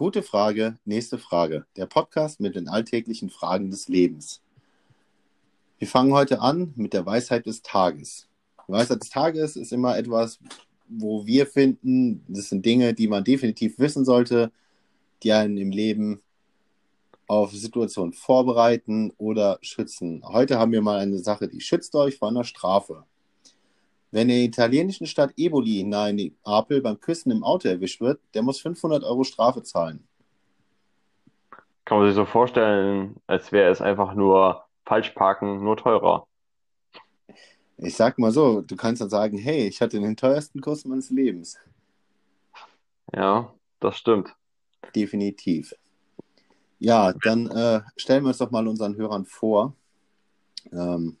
[0.00, 1.66] Gute Frage, nächste Frage.
[1.76, 4.40] Der Podcast mit den alltäglichen Fragen des Lebens.
[5.78, 8.26] Wir fangen heute an mit der Weisheit des Tages.
[8.66, 10.38] Die Weisheit des Tages ist immer etwas,
[10.88, 14.50] wo wir finden, das sind Dinge, die man definitiv wissen sollte,
[15.22, 16.22] die einen im Leben
[17.26, 20.22] auf Situationen vorbereiten oder schützen.
[20.24, 23.04] Heute haben wir mal eine Sache, die schützt euch vor einer Strafe.
[24.12, 28.42] Wenn in der italienischen Stadt Eboli nahe Neapel beim Küssen im Auto erwischt wird, der
[28.42, 30.06] muss 500 Euro Strafe zahlen.
[31.84, 36.26] Kann man sich so vorstellen, als wäre es einfach nur falsch parken, nur teurer.
[37.76, 41.10] Ich sag mal so, du kannst dann sagen, hey, ich hatte den teuersten Kuss meines
[41.10, 41.58] Lebens.
[43.14, 44.34] Ja, das stimmt.
[44.94, 45.74] Definitiv.
[46.78, 49.74] Ja, dann äh, stellen wir uns doch mal unseren Hörern vor.
[50.72, 51.16] Ähm,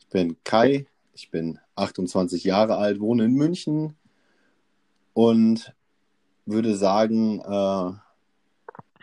[0.00, 3.96] ich bin Kai, ich bin 28 Jahre alt, wohne in München
[5.14, 5.74] und
[6.46, 7.92] würde sagen, äh,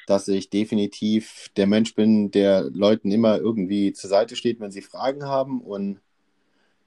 [0.08, 4.82] dass ich definitiv der Mensch bin, der Leuten immer irgendwie zur Seite steht, wenn sie
[4.82, 5.62] Fragen haben.
[5.62, 6.00] Und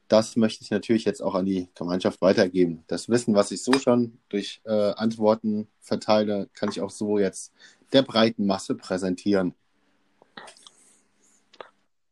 [0.09, 2.85] das möchte ich natürlich jetzt auch an die Gemeinschaft weitergeben.
[2.87, 7.53] Das Wissen, was ich so schon durch äh, Antworten verteile, kann ich auch so jetzt
[7.93, 9.55] der breiten Masse präsentieren.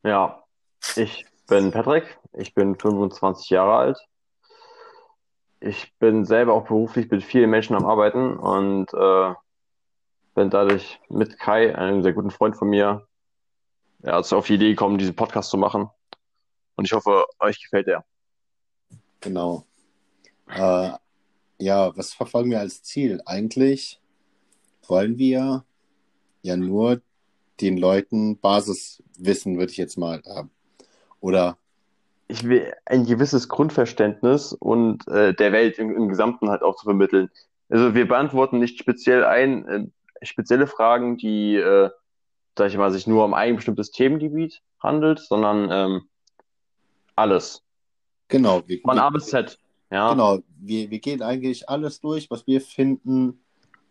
[0.02, 0.42] Ja,
[0.94, 3.98] ich bin Patrick, ich bin 25 Jahre alt.
[5.60, 9.34] Ich bin selber auch beruflich mit vielen Menschen am Arbeiten und äh,
[10.34, 13.08] bin dadurch mit Kai, einem sehr guten Freund von mir,
[14.02, 15.88] ja, also auf die Idee gekommen, diesen Podcast zu machen.
[16.76, 18.04] Und ich hoffe, euch gefällt er.
[19.20, 19.64] Genau.
[20.48, 20.90] Äh,
[21.58, 23.22] ja, was verfolgen wir als Ziel?
[23.24, 23.98] Eigentlich
[24.86, 25.64] wollen wir
[26.42, 27.00] ja nur
[27.62, 30.50] den Leuten Basiswissen, würde ich jetzt mal haben.
[31.20, 31.56] Oder
[32.28, 36.84] ich will ein gewisses Grundverständnis und äh, der Welt im, im, Gesamten halt auch zu
[36.84, 37.30] vermitteln.
[37.68, 39.86] Also wir beantworten nicht speziell ein, äh,
[40.22, 41.90] spezielle Fragen, die, äh,
[42.56, 46.08] sag ich mal, sich nur um ein bestimmtes Themengebiet handelt, sondern ähm,
[47.14, 47.62] alles.
[48.28, 48.62] Genau.
[48.66, 49.58] Wir, Von A bis Z.
[49.90, 50.10] Ja.
[50.10, 50.40] Genau.
[50.58, 53.40] Wir, wir gehen eigentlich alles durch, was wir finden,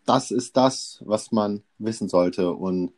[0.06, 2.52] das ist das, was man wissen sollte.
[2.52, 2.94] Und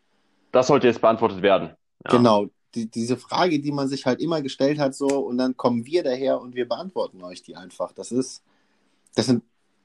[0.51, 1.75] das sollte jetzt beantwortet werden.
[2.05, 2.17] Ja.
[2.17, 2.47] Genau.
[2.75, 6.03] Die, diese Frage, die man sich halt immer gestellt hat, so, und dann kommen wir
[6.03, 7.91] daher und wir beantworten euch die einfach.
[7.93, 8.43] Das ist,
[9.15, 9.43] das sind,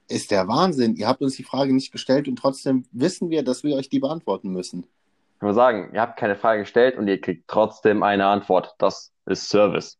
[0.08, 0.96] ist der Wahnsinn.
[0.96, 4.00] Ihr habt uns die Frage nicht gestellt und trotzdem wissen wir, dass wir euch die
[4.00, 4.86] beantworten müssen.
[5.34, 8.74] Ich kann sagen, ihr habt keine Frage gestellt und ihr kriegt trotzdem eine Antwort.
[8.78, 9.98] Das ist Service.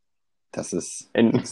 [0.53, 1.43] Das ist in,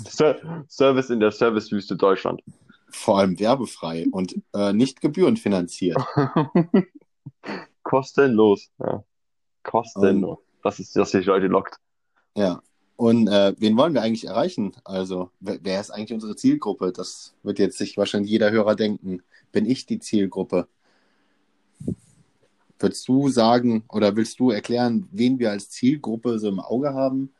[0.69, 2.43] Service in der Servicewüste Deutschland.
[2.91, 5.97] Vor allem werbefrei und äh, nicht gebührenfinanziert.
[7.83, 8.71] Kostenlos.
[8.79, 9.03] Ja.
[9.63, 10.39] Kostenlos.
[10.39, 11.77] Um, das ist, was die Leute lockt.
[12.35, 12.63] Ja.
[12.97, 14.73] Und äh, wen wollen wir eigentlich erreichen?
[14.85, 16.93] Also, wer, wer ist eigentlich unsere Zielgruppe?
[16.93, 19.23] Das wird jetzt sich wahrscheinlich jeder Hörer denken.
[19.53, 20.69] Bin ich die Zielgruppe?
[22.79, 27.33] Würdest du sagen oder willst du erklären, wen wir als Zielgruppe so im Auge haben?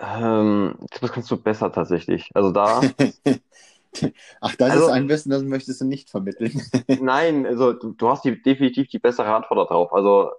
[0.00, 2.30] Ähm, das kannst du besser tatsächlich.
[2.34, 2.80] Also da.
[4.40, 6.62] Ach, das also, ist ein Wissen, das möchtest du nicht vermitteln.
[7.00, 9.92] nein, also du, du hast die, definitiv die bessere Antwort darauf.
[9.92, 10.30] Also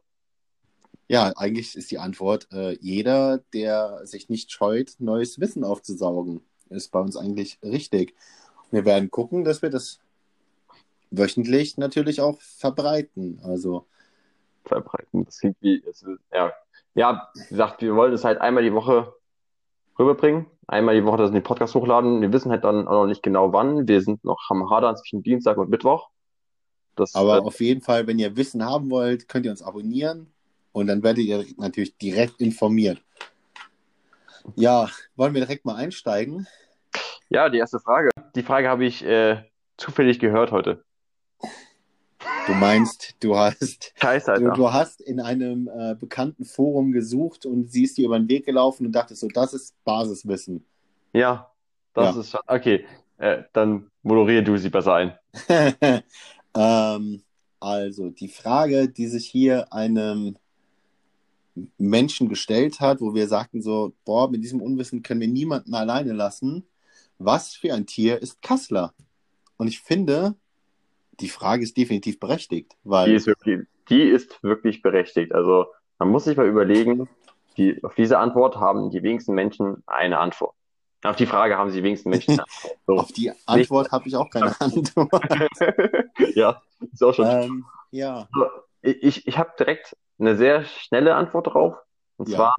[1.08, 6.92] ja, eigentlich ist die Antwort, äh, jeder, der sich nicht scheut, neues Wissen aufzusaugen, ist
[6.92, 8.16] bei uns eigentlich richtig.
[8.72, 10.00] Wir werden gucken, dass wir das
[11.12, 13.40] wöchentlich natürlich auch verbreiten.
[13.44, 13.86] Also
[14.66, 16.52] verbreiten, das klingt wie, es, ja.
[16.96, 19.14] ja, wie gesagt, wir wollen es halt einmal die Woche
[20.00, 20.48] rüberbringen.
[20.66, 22.22] Einmal die Woche das in den Podcast hochladen.
[22.22, 23.88] Wir wissen halt dann auch noch nicht genau wann.
[23.88, 26.10] Wir sind noch am Hadern zwischen Dienstag und Mittwoch.
[26.96, 30.33] Das, Aber äh, auf jeden Fall, wenn ihr Wissen haben wollt, könnt ihr uns abonnieren
[30.74, 33.02] und dann werdet ihr natürlich direkt informiert.
[34.56, 36.48] Ja, wollen wir direkt mal einsteigen?
[37.30, 38.10] Ja, die erste Frage.
[38.36, 39.44] Die Frage habe ich äh,
[39.78, 40.84] zufällig gehört heute.
[42.46, 47.72] Du meinst, du hast, Scheiße, du, du, hast in einem äh, bekannten Forum gesucht und
[47.72, 50.66] siehst dir über den Weg gelaufen und dachtest so, das ist Basiswissen.
[51.14, 51.52] Ja,
[51.94, 52.22] das ja.
[52.22, 52.86] ist okay.
[53.18, 55.18] Äh, dann moderiere du sie besser ein.
[56.56, 57.24] ähm,
[57.60, 60.36] also die Frage, die sich hier einem
[61.78, 66.14] Menschen gestellt hat, wo wir sagten so, boah, mit diesem Unwissen können wir niemanden alleine
[66.14, 66.66] lassen.
[67.20, 68.94] Was für ein Tier ist Kassler?
[69.58, 70.36] Und ich finde,
[71.20, 73.10] die Frage ist definitiv berechtigt, weil.
[73.10, 75.34] Die ist wirklich, die ist wirklich berechtigt.
[75.34, 75.68] Also
[76.00, 77.08] man muss sich mal überlegen,
[77.58, 80.56] die, auf diese Antwort haben die wenigsten Menschen eine Antwort.
[81.04, 82.78] Auf die Frage haben die wenigsten Menschen eine Antwort.
[82.88, 82.94] So.
[82.96, 85.24] auf die Antwort habe ich auch keine Antwort.
[86.34, 86.62] ja,
[86.92, 87.28] ist auch schon.
[87.28, 88.28] Ähm, ja.
[88.82, 89.96] Ich, ich habe direkt
[90.26, 91.76] eine sehr schnelle Antwort drauf.
[92.18, 92.36] Und ja.
[92.36, 92.56] zwar,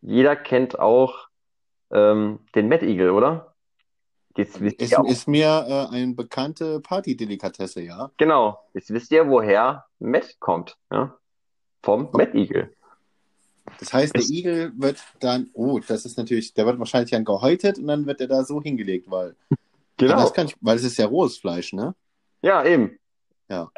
[0.00, 1.28] jeder kennt auch
[1.90, 3.54] ähm, den Mad Eagle, oder?
[4.36, 8.10] Jetzt wisst Ist, ihr auch, ist mir äh, eine bekannte Partydelikatesse, ja.
[8.18, 10.76] genau, jetzt wisst ihr, woher Matt kommt.
[10.92, 11.16] Ja?
[11.82, 12.72] Vom Mad Eagle.
[13.80, 17.78] Das heißt, der Igel wird dann, oh, das ist natürlich, der wird wahrscheinlich dann gehäutet
[17.78, 19.34] und dann wird er da so hingelegt, weil,
[19.98, 20.16] Genau.
[20.16, 21.94] Das kann ich, weil es ist ja rohes Fleisch, ne?
[22.40, 22.98] Ja, eben.
[23.48, 23.70] Ja.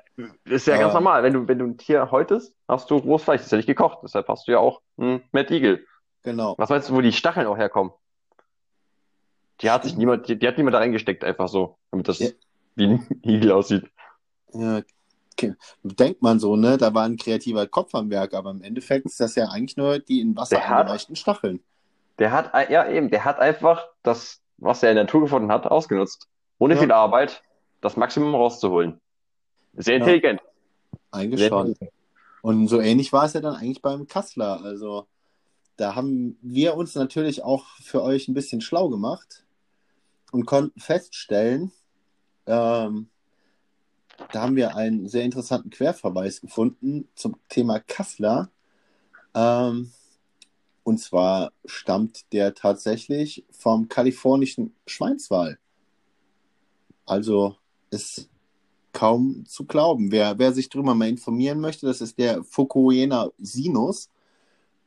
[0.44, 1.22] Ist ja ganz normal.
[1.22, 3.38] Wenn du, wenn du ein Tier häutest, hast du rohes Fleisch.
[3.38, 3.98] Das ist ja nicht gekocht.
[4.02, 5.84] Deshalb hast du ja auch einen Mad Eagle.
[6.22, 6.54] Genau.
[6.58, 7.92] Was meinst du, wo die Stacheln auch herkommen?
[9.60, 12.28] Die hat sich niemand, die, die hat niemand da reingesteckt, einfach so, damit das Ja.
[12.76, 13.90] wie ein Igel aussieht.
[14.52, 14.80] Ja,
[15.32, 15.54] okay.
[15.82, 16.76] Denkt man so, ne?
[16.78, 19.98] Da war ein kreativer Kopf am Werk, aber im Endeffekt ist das ja eigentlich nur
[19.98, 21.62] die in Wasser eingereichten Stacheln.
[22.18, 25.52] Der hat, ein- ja eben, der hat einfach das, was er in der Natur gefunden
[25.52, 26.26] hat, ausgenutzt.
[26.58, 26.80] Ohne Ja.
[26.80, 27.42] viel Arbeit,
[27.80, 29.00] das Maximum rauszuholen.
[29.74, 30.00] Sehr Ja.
[30.00, 30.40] intelligent.
[31.10, 31.68] Eigentlich Sehr schon.
[31.68, 31.92] intelligent.
[32.42, 34.62] Und so ähnlich war es ja dann eigentlich beim Kassler.
[34.62, 35.06] Also
[35.76, 39.44] da haben wir uns natürlich auch für euch ein bisschen schlau gemacht
[40.32, 41.72] und konnten feststellen,
[42.46, 43.08] ähm,
[44.32, 48.50] da haben wir einen sehr interessanten Querverweis gefunden zum Thema Kassler.
[49.34, 49.92] Ähm,
[50.82, 55.58] und zwar stammt der tatsächlich vom kalifornischen Schweinswal.
[57.06, 57.56] Also
[57.90, 58.28] ist
[58.92, 60.10] kaum zu glauben.
[60.12, 64.08] Wer, wer sich drüber mal informieren möchte, das ist der Fukuoka Sinus.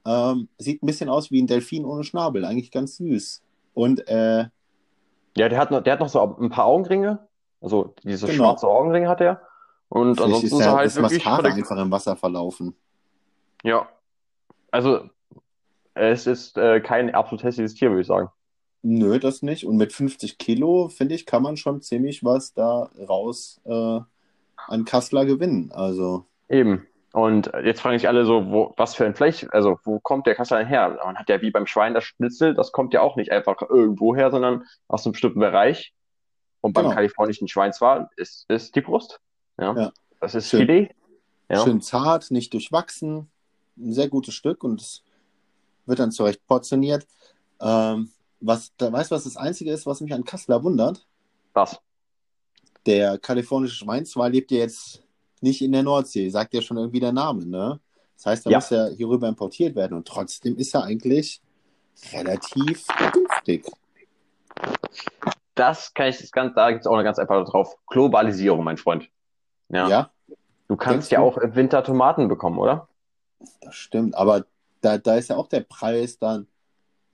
[0.06, 3.42] Ähm, sieht ein bisschen aus wie ein Delfin ohne Schnabel, eigentlich ganz süß.
[3.74, 4.46] Und äh,
[5.38, 7.20] Ja, der hat noch, der hat noch so ein paar Augenringe.
[7.62, 8.44] Also diese Genau.
[8.44, 9.42] schwarze Augenringe hat er.
[9.90, 11.58] Und vielleicht ansonsten ist ist er halt das wirklich Mascara verdeckt.
[11.72, 12.76] einfach im Wasser verlaufen.
[13.64, 13.88] Ja.
[14.72, 15.10] Also,
[15.94, 18.30] es ist äh, kein absolut hässliches Tier, würde ich sagen.
[18.84, 19.66] Nö, das nicht.
[19.66, 24.00] Und mit 50 Kilo, finde ich, kann man schon ziemlich was da raus äh,
[24.68, 25.72] an Kassler gewinnen.
[25.74, 26.86] Also, Eben.
[27.14, 30.34] Und jetzt fragen sich alle so, wo, was für ein Fleisch, also wo kommt der
[30.36, 30.98] Kassler denn her?
[31.06, 34.16] Man hat ja wie beim Schwein das Schnitzel, das kommt ja auch nicht einfach irgendwo
[34.16, 35.94] her, sondern aus einem bestimmten Bereich.
[36.62, 36.96] Und beim Genau.
[36.96, 39.20] kalifornischen Schweinswal ist, ist die Brust.
[39.60, 39.76] Ja.
[39.76, 39.92] Ja.
[40.20, 40.62] Das ist Schön.
[40.62, 40.90] Filet.
[41.50, 41.64] Ja.
[41.64, 43.30] schön zart, nicht durchwachsen.
[43.78, 45.04] Ein sehr gutes Stück und es
[45.86, 47.06] wird dann zurecht portioniert.
[47.62, 48.10] Ähm,
[48.46, 51.06] was, da, weißt du, was das Einzige ist, was mich an Kassler wundert?
[51.54, 51.80] Das.
[52.86, 55.04] Der kalifornische Schweinswal lebt ja jetzt
[55.42, 57.80] nicht in der Nordsee, sagt ja schon irgendwie der Name, ne?
[58.16, 58.58] Das heißt, er Ja.
[58.58, 61.42] muss ja hierüber importiert werden und trotzdem ist er eigentlich
[62.14, 63.66] relativ günstig.
[65.56, 67.76] Das kann ich, das ganz, da gibt es auch eine ganz einfache drauf.
[67.88, 69.10] Globalisierung, mein Freund.
[69.70, 69.88] Ja.
[69.88, 70.10] Ja,
[70.68, 71.26] Du kannst Denkst ja du?
[71.26, 72.88] auch im Winter Tomaten bekommen, oder?
[73.62, 74.16] das stimmt.
[74.16, 74.46] Aber
[74.82, 76.48] da, da ist ja auch der Preis dann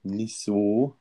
[0.02, 0.94] nicht so.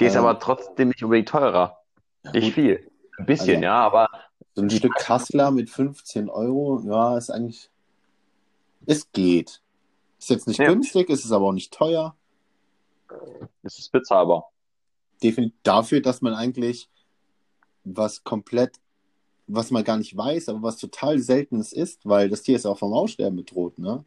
[0.00, 1.78] Die ist Ähm, aber trotzdem nicht unbedingt teurer.
[2.24, 2.90] Ja, Nicht gut, viel.
[3.18, 4.08] Ein bisschen, Also- ja, aber
[4.54, 7.70] So ein Stück Kassler mit 15 Euro, ja, ist eigentlich.
[8.86, 9.62] Es geht.
[10.18, 10.66] Ist jetzt nicht Ja.
[10.68, 12.16] günstig, ist es aber auch nicht teuer.
[13.62, 14.50] es ist bezahlbar.
[15.22, 16.88] Definitiv dafür, dass man eigentlich
[17.84, 18.76] was komplett,
[19.48, 22.78] was man gar nicht weiß, aber was total Seltenes ist, weil das Tier ist auch
[22.78, 24.04] vom Aussterben bedroht, ne?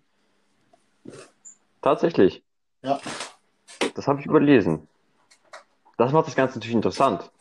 [1.81, 2.44] Tatsächlich.
[2.81, 3.00] Ja.
[3.96, 4.88] Das habe ich überlesen.
[5.98, 7.31] Das macht das Ganze natürlich interessant.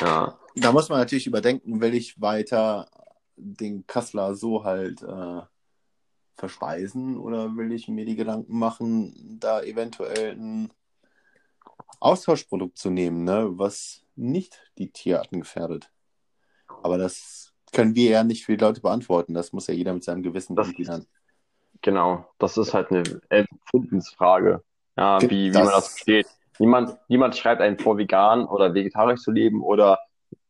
[0.00, 0.38] Ja.
[0.56, 2.88] Da muss man natürlich überdenken, will ich weiter
[3.36, 5.40] den Kassler so halt äh,
[6.34, 10.72] verspeisen oder will ich mir die Gedanken machen, da eventuell ein
[12.00, 15.90] Austauschprodukt zu nehmen, ne, was nicht die Tierarten gefährdet.
[16.82, 19.34] Aber das können wir ja nicht für die Leute beantworten.
[19.34, 21.06] Das muss ja jeder mit seinem Gewissen dann.
[21.82, 24.62] Genau, das ist halt eine Empfundensfrage,
[24.96, 26.26] ja, wie, wie das- man das versteht.
[26.60, 29.98] Niemand, niemand schreibt einem vor, vegan oder vegetarisch zu leben oder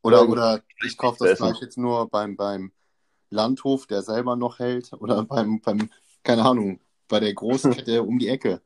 [0.02, 1.46] Oder, oder ich kaufe das essen.
[1.46, 2.72] Fleisch jetzt nur beim, beim
[3.30, 5.88] Landhof, der selber noch hält, oder beim, beim,
[6.24, 8.60] keine Ahnung, bei der Großkette um die Ecke.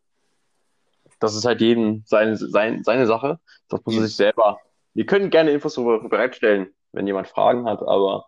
[1.21, 3.39] das ist halt jedem seine, sein, seine Sache.
[3.69, 4.59] Das muss er sich selber.
[4.95, 8.27] Wir können gerne Infos darüber bereitstellen, wenn jemand Fragen hat, aber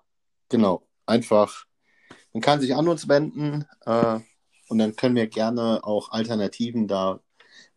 [0.51, 1.65] Genau, einfach.
[2.35, 4.21] Man kann sich an uns wenden äh,
[4.69, 7.21] und dann können wir gerne auch Alternativen da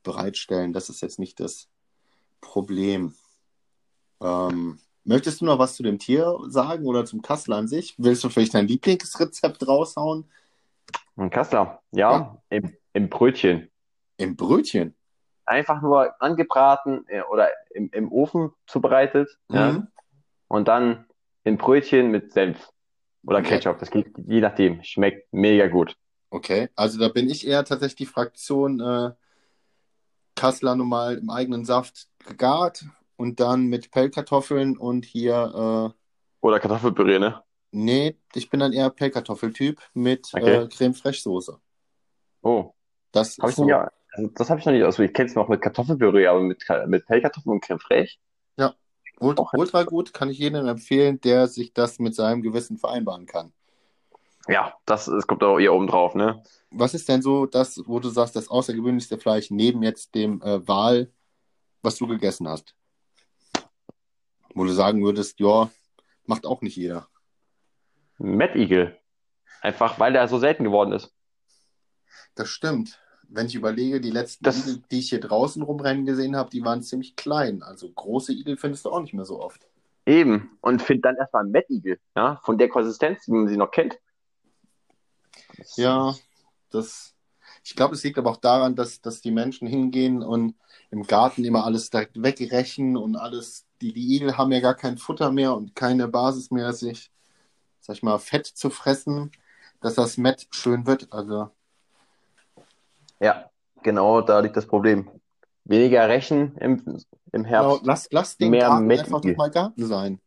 [0.03, 0.73] bereitstellen.
[0.73, 1.67] Das ist jetzt nicht das
[2.41, 3.13] Problem.
[4.21, 7.95] Ähm, möchtest du noch was zu dem Tier sagen oder zum Kassler an sich?
[7.97, 10.29] Willst du vielleicht dein Lieblingsrezept raushauen?
[11.17, 12.41] ein Kassler, ja, Ja.
[12.49, 13.69] Im, im Brötchen.
[14.17, 14.95] Im Brötchen.
[15.45, 19.87] Einfach nur angebraten äh, oder im, im Ofen zubereitet, ja, Mhm.
[20.47, 21.05] und dann
[21.43, 22.69] in Brötchen mit Senf
[23.25, 23.49] oder Okay.
[23.49, 23.79] Ketchup.
[23.79, 24.81] Das geht je nachdem.
[24.83, 25.97] Schmeckt mega gut.
[26.29, 29.11] Okay, also da bin ich eher tatsächlich die Fraktion äh,
[30.39, 32.85] Kassler normal im eigenen Saft gegart
[33.17, 35.93] und dann mit Pellkartoffeln und hier,
[36.41, 37.41] Oder Kartoffelpüree, ne?
[37.71, 40.41] äh, nee, ich bin dann eher Pellkartoffeltyp mit Okay.
[40.41, 41.59] äh, Creme Fraiche Soße.
[42.43, 42.73] Oh,
[43.11, 43.81] Das habe ich so.
[44.11, 45.11] also das habe ich noch nicht ausprobiert.
[45.11, 48.17] Ich kenne es noch mit Kartoffelpüree, aber mit, mit Pellkartoffeln und Creme Fraiche?
[48.57, 48.75] Ja,
[49.19, 53.53] ultra, ultra gut, kann ich jedem empfehlen, der sich das mit seinem Gewissen vereinbaren kann.
[54.49, 56.41] Ja, das, das kommt auch eher oben drauf, ne?
[56.71, 60.67] Was ist denn so das, wo du sagst, das außergewöhnlichste Fleisch neben jetzt dem äh,
[60.67, 61.11] Wal,
[61.83, 62.75] was du gegessen hast?
[64.55, 65.69] Wo du sagen würdest, ja,
[66.25, 67.07] macht auch nicht jeder.
[68.17, 68.97] Mettigel.
[69.61, 71.13] Einfach, weil der so selten geworden ist.
[72.35, 72.99] Das stimmt.
[73.27, 76.63] Wenn ich überlege, die letzten Das- Igel, die ich hier draußen rumrennen gesehen habe, die
[76.65, 77.61] waren ziemlich klein.
[77.61, 79.67] Also große Igel findest du auch nicht mehr so oft.
[80.05, 80.57] Eben.
[80.61, 82.41] Und find dann erstmal Mettigel, ja?
[82.43, 83.99] Von der Konsistenz, wie man sie noch kennt.
[85.75, 86.15] Ja,
[86.69, 87.15] das.
[87.63, 90.55] Ich glaube, es liegt aber auch daran, dass, dass die Menschen hingehen und
[90.91, 93.65] im Garten immer alles direkt wegrechen und alles.
[93.81, 97.11] Die, die Igel haben ja gar kein Futter mehr und keine Basis mehr, sich,
[97.79, 99.31] sag ich mal, Fett zu fressen,
[99.81, 101.11] dass das Mett schön wird.
[101.11, 101.51] Also,
[103.19, 103.49] Ja,
[103.83, 105.09] genau, da liegt das Problem.
[105.65, 106.83] Weniger Rechen im,
[107.31, 107.85] im genau, Herbst.
[107.85, 109.15] lass, lass den Mehr Garten Mettigel.
[109.15, 110.21] einfach doch mal Garten sein.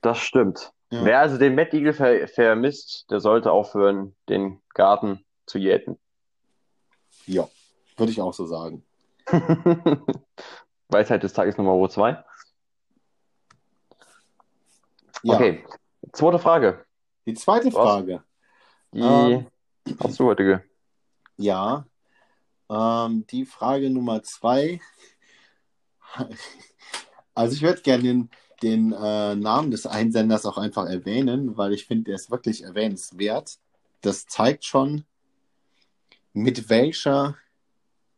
[0.00, 0.72] Das stimmt.
[0.90, 1.04] Ja.
[1.04, 5.98] Wer also den Mettigel ver vermisst, der sollte aufhören, den Garten zu jäten.
[7.26, 7.48] Ja,
[7.96, 8.84] würde ich auch so sagen.
[10.88, 12.22] Weisheit des Tages Nummer 2.
[15.22, 15.64] Ja, Okay,
[16.12, 16.84] zweite Frage.
[17.26, 17.72] die zweite?
[17.72, 18.22] Frage.
[18.92, 19.46] Die Ähm.
[19.98, 20.58] hast du heute ge
[21.36, 21.86] Ja,
[22.70, 24.80] ähm, die Frage Nummer zwei.
[27.34, 28.30] Also ich würde gerne den,
[28.62, 33.58] den äh, Namen des Einsenders auch einfach erwähnen, weil ich finde, der ist wirklich erwähnenswert.
[34.00, 35.04] Das zeigt schon,
[36.32, 37.36] mit welcher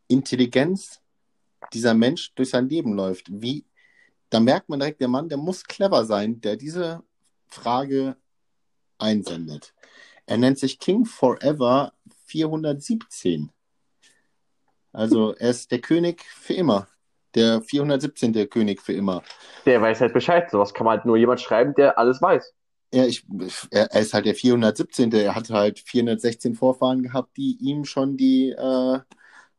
[0.09, 1.01] Intelligenz
[1.73, 3.27] dieser Mensch durch sein Leben läuft.
[3.31, 3.65] Wie,
[4.31, 7.03] da merkt man direkt, der Mann, der muss clever sein, der diese
[7.47, 8.17] Frage
[8.99, 9.75] einsendet.
[10.27, 11.93] Er nennt sich King Forever
[12.27, 13.51] 417.
[14.93, 16.89] Also er ist der König für immer.
[17.35, 18.49] Der 417.
[18.49, 19.23] König für immer.
[19.67, 20.51] Der weiß halt Bescheid.
[20.51, 22.55] Sowas kann man halt nur jemand schreiben, der alles weiß.
[22.91, 23.27] Er, ich,
[23.71, 25.13] er, er ist halt der 417.
[25.13, 28.99] Er hat halt 416 Vorfahren gehabt, die ihm schon die äh,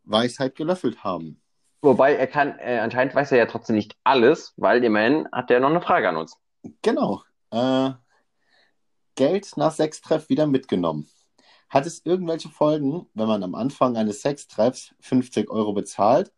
[0.04, 1.42] Weisheit gelöffelt haben.
[1.82, 5.60] Wobei er kann, äh, anscheinend weiß er ja trotzdem nicht alles, weil immerhin hat er
[5.60, 6.36] noch eine Frage an uns.
[6.82, 7.24] Genau.
[7.52, 7.92] Äh,
[9.16, 11.08] Geld nach Sextreff wieder mitgenommen.
[11.70, 16.32] Hat es irgendwelche Folgen, wenn man am Anfang eines Sextreffs 50 Euro bezahlt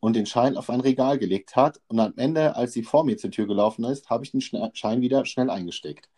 [0.00, 3.16] und den Schein auf ein Regal gelegt hat und am Ende, als sie vor mir
[3.16, 6.08] zur Tür gelaufen ist, habe ich den Schein wieder schnell eingesteckt?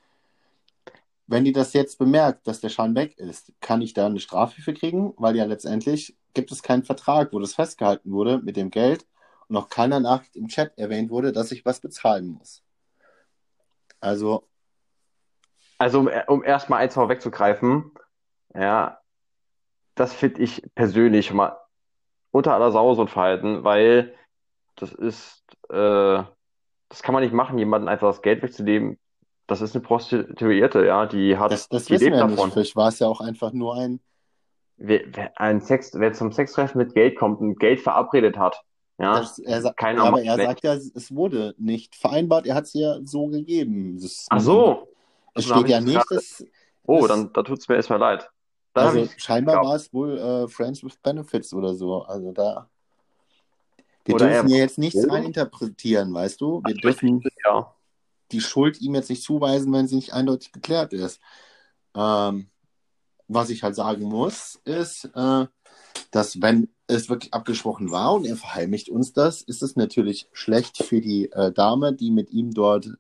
[1.27, 4.61] Wenn die das jetzt bemerkt, dass der Schein weg ist, kann ich da eine Strafe
[4.61, 8.71] für kriegen, weil ja letztendlich gibt es keinen Vertrag, wo das festgehalten wurde mit dem
[8.71, 9.07] Geld
[9.49, 12.63] und auch keiner Nachricht im Chat erwähnt wurde, dass ich was bezahlen muss.
[14.01, 14.49] Also,
[15.79, 17.93] Also, um, um erstmal eins vorwegzugreifen,
[18.55, 19.01] ja,
[19.95, 21.57] das finde ich persönlich mal
[22.31, 24.15] unter aller Sau so ein Verhalten, weil
[24.77, 26.23] das ist, äh,
[26.89, 28.99] das kann man nicht machen, jemanden einfach das Geld wegzunehmen.
[29.47, 32.53] Das ist eine Prostituierte, ja, die hat, das, das die wissen wir ja davon.
[32.57, 32.77] nicht.
[32.77, 34.01] War es ja auch einfach nur ein,
[34.77, 38.63] Wer, wer, ein Sex, wer zum Sextreffen mit Geld kommt und Geld verabredet hat,
[38.99, 42.55] ja, das, er, sa- kein ja, aber er sagt ja, es wurde nicht vereinbart, er
[42.55, 43.99] hat es ja so gegeben.
[44.01, 44.89] Das, Ach so,
[45.35, 46.45] Es dann hab steht ja ich nicht, dass,
[46.87, 48.31] oh, dann, da tut's mir erstmal leid.
[48.73, 49.63] Da also scheinbar ja.
[49.69, 52.03] war es wohl äh, Friends with Benefits oder so.
[52.03, 52.69] Also da.
[54.05, 55.13] Wir Oder dürfen hier jetzt nichts Ja.
[55.13, 56.63] reininterpretieren, weißt du?
[56.65, 57.75] Wir dürfen ja,
[58.33, 61.21] die Schuld ihm jetzt nicht zuweisen, wenn sie nicht eindeutig geklärt ist.
[61.95, 62.49] Ähm,
[63.29, 65.47] was ich halt sagen muss, ist, äh,
[66.11, 70.83] dass wenn es wirklich abgesprochen war und er verheimlicht uns das, ist es natürlich schlecht
[70.83, 72.91] für die äh, Dame, die mit ihm dort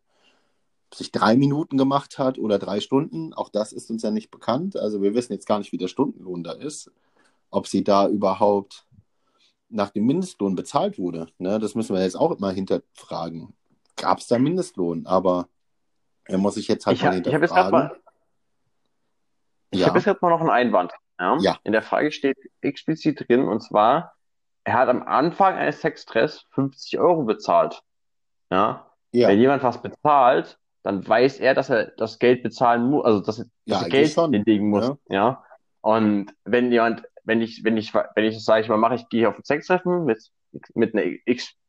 [0.95, 3.33] sich drei Minuten gemacht hat oder drei Stunden.
[3.35, 4.77] Auch das ist uns ja nicht bekannt.
[4.77, 6.91] Also wir wissen jetzt gar nicht, wie der Stundenlohn da ist.
[7.51, 8.87] Ob sie da überhaupt
[9.69, 11.29] nach dem Mindestlohn bezahlt wurde.
[11.39, 11.59] Ne?
[11.59, 13.55] Das müssen wir jetzt auch immer hinterfragen.
[13.97, 15.07] Gab es da Mindestlohn?
[15.07, 15.49] Aber
[16.25, 18.03] er muss sich jetzt halt ich mal habe ich hab jetzt gerade hinterfragen.
[19.73, 19.87] mal, Ja.
[19.87, 20.93] habe jetzt mal noch einen Einwand.
[21.19, 21.39] Ja?
[21.41, 21.59] Ja.
[21.65, 24.15] In der Frage steht explizit drin, und zwar,
[24.65, 27.83] er hat am Anfang eines Sextreffs 50 Euro bezahlt.
[28.51, 28.91] Ja?
[29.13, 29.29] ja.
[29.29, 33.39] Wenn jemand was bezahlt, dann weiß er, dass er das Geld bezahlen muss, also dass,
[33.41, 34.87] er- Ja, dass er Geld schon, hinlegen muss.
[34.87, 34.97] ja.
[35.09, 35.45] Ja.
[35.83, 39.29] Und wenn jemand, wenn ich, wenn ich, wenn ich, sage ich mal, mache, ich gehe
[39.29, 40.19] auf ein Sextreffen mit,
[40.75, 41.05] mit einer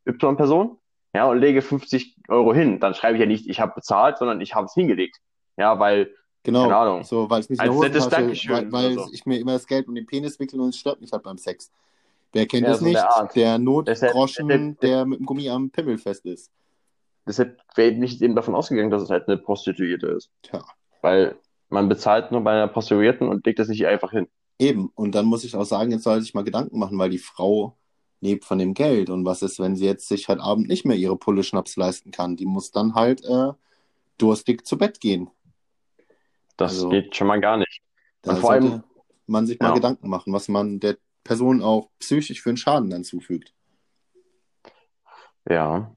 [0.06, 0.78] XY-Person,
[1.14, 4.40] ja, und lege 50 Euro hin, dann schreibe ich ja nicht, ich habe bezahlt, sondern
[4.42, 5.18] ich habe es hingelegt.
[5.58, 6.14] Ja, weil,
[6.44, 6.64] Genau.
[6.64, 7.04] keine Ahnung.
[7.04, 9.08] So, weil es nicht Als der nettes Dankeschön weil, weil so.
[9.12, 11.38] ich mir immer das Geld um den Penis wickel und es stört mich halt beim
[11.38, 11.72] Sex.
[12.34, 12.96] Wer kennt Ja, das so nicht?
[12.96, 13.36] der Art.
[13.36, 13.64] Der Deshalb-
[14.16, 16.50] Notgroschen, deshalb- der mit dem Gummi am Pimmel fest ist.
[17.28, 20.32] Deshalb wäre ich eben davon ausgegangen, dass es halt eine Prostituierte ist.
[20.44, 20.64] Tja.
[21.02, 21.38] Weil
[21.70, 24.28] man bezahlt nur bei einer Prostituierten und legt das nicht einfach hin.
[24.60, 24.92] Eben.
[24.96, 27.78] Und dann muss ich auch sagen, jetzt soll sich mal Gedanken machen, weil die Frau
[28.20, 29.10] lebt von dem Geld.
[29.10, 32.12] Und was ist, wenn sie jetzt sich heute Abend nicht mehr ihre Pulle Schnaps leisten
[32.12, 32.36] kann?
[32.36, 33.54] Die muss dann halt äh,
[34.20, 35.30] durstig zu Bett gehen.
[36.58, 37.82] Das Also- geht schon mal gar nicht.
[38.22, 38.84] Da Und vor allem-
[39.26, 39.74] man sich mal Ja.
[39.76, 43.54] Gedanken machen, was man der Person auch psychisch für einen Schaden dann zufügt.
[45.50, 45.96] Ja.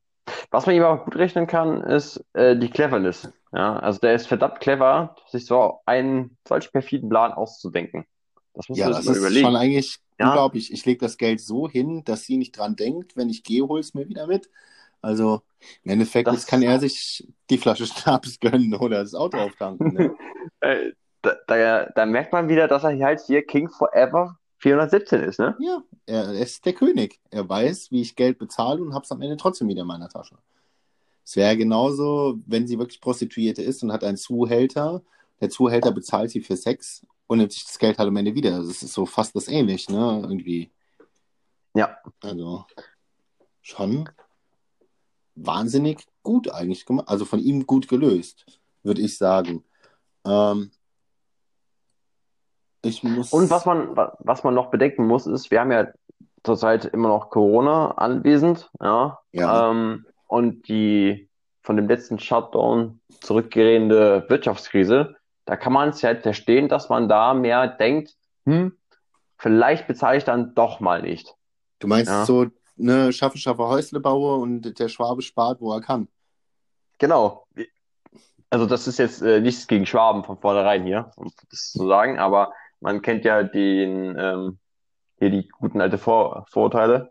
[0.51, 3.31] Was man ihm auch gut rechnen kann, ist äh, die Cleverness.
[3.53, 8.05] Ja, also der ist verdammt clever, sich so einen solch perfiden Plan auszudenken.
[8.55, 9.47] Das muss Ja, man das ist überlegen.
[9.47, 10.29] schon eigentlich Ja.
[10.29, 10.73] unglaublich.
[10.73, 13.81] Ich lege das Geld so hin, dass sie nicht dran denkt, wenn ich gehe, hol
[13.81, 14.49] es mir wieder mit.
[15.03, 15.43] Also
[15.83, 19.93] im Endeffekt Das- kann er sich die Flasche Schnaps gönnen oder das Auto auftanken.
[19.93, 20.15] Ne?
[20.61, 25.21] Äh, da, da, da merkt man wieder, dass er hier halt hier King Forever 417
[25.21, 25.55] ist, ne?
[25.61, 27.21] ja, er ist der König.
[27.31, 30.39] Er weiß, wie ich Geld bezahle und hab's am Ende trotzdem wieder in meiner Tasche.
[31.23, 35.03] Es wäre genauso, wenn sie wirklich Prostituierte ist und hat einen Zuhälter.
[35.43, 38.57] Der Zuhälter bezahlt sie für Sex und nimmt sich das Geld halt am Ende wieder.
[38.57, 40.21] Das ist so fast das ähnlich, ne?
[40.23, 40.71] Irgendwie.
[41.75, 41.99] Ja.
[42.23, 42.65] Also
[43.61, 44.09] schon
[45.35, 47.09] wahnsinnig gut eigentlich gemacht.
[47.09, 48.47] Also von ihm gut gelöst,
[48.83, 49.63] würde ich sagen.
[50.25, 50.71] Ähm,
[52.85, 53.33] ich muss.
[53.33, 55.89] Und was man, wa- was man noch bedenken muss, ist, wir haben ja
[56.43, 59.19] zurzeit immer noch Corona anwesend, ja.
[59.33, 59.71] Ja.
[59.71, 61.29] Ähm, und die
[61.63, 67.09] von dem letzten Shutdown zurückgehende Wirtschaftskrise, da kann man es ja halt verstehen, dass man
[67.09, 68.15] da mehr denkt,
[68.45, 68.77] hm,
[69.39, 71.35] vielleicht bezahle ich dann doch mal nicht.
[71.79, 72.25] Du meinst Ja.
[72.27, 76.09] so, ne, schaffe, schaffe Häusle baue und der Schwabe spart, wo er kann.
[76.99, 77.47] Genau.
[78.51, 82.19] Also das ist jetzt äh, nichts gegen Schwaben von vornherein hier, um das zu sagen,
[82.19, 82.53] aber
[82.85, 84.59] man kennt ja den, ähm,
[85.19, 87.11] hier die guten alte Vor Vorurteile.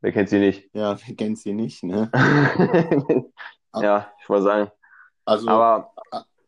[0.00, 0.68] Wer kennt sie nicht?
[0.74, 2.10] Ja, wer kennt sie nicht, ne?
[3.76, 4.70] Ja, ich wollte sagen.
[5.24, 5.92] Also, Aber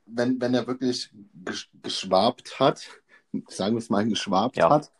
[0.06, 1.11] wenn, wenn er wirklich
[1.45, 2.87] gesch geschwabt hat,
[3.49, 4.71] sagen wir es mal, geschwabt Ja.
[4.71, 4.92] hat,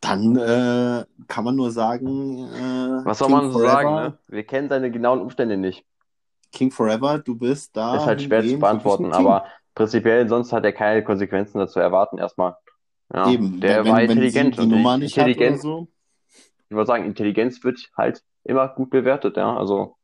[0.00, 4.18] dann äh, kann man nur sagen, äh, was soll King man so Forever, sagen, ne?
[4.28, 5.84] Wir kennen seine genauen Umstände nicht.
[6.52, 7.96] King Forever, du bist da.
[7.96, 9.46] Ist halt schwer zu beantworten, aber
[9.84, 12.56] prinzipiell sonst hat er keine Konsequenzen dazu erwarten erstmal.
[13.12, 15.88] Ja, Eben, der wenn, war wenn intelligent sie die und Nummer nicht Intelligenz, so.
[16.68, 19.56] ich würde sagen, Intelligenz wird halt immer gut bewertet, ja.
[19.56, 19.96] Also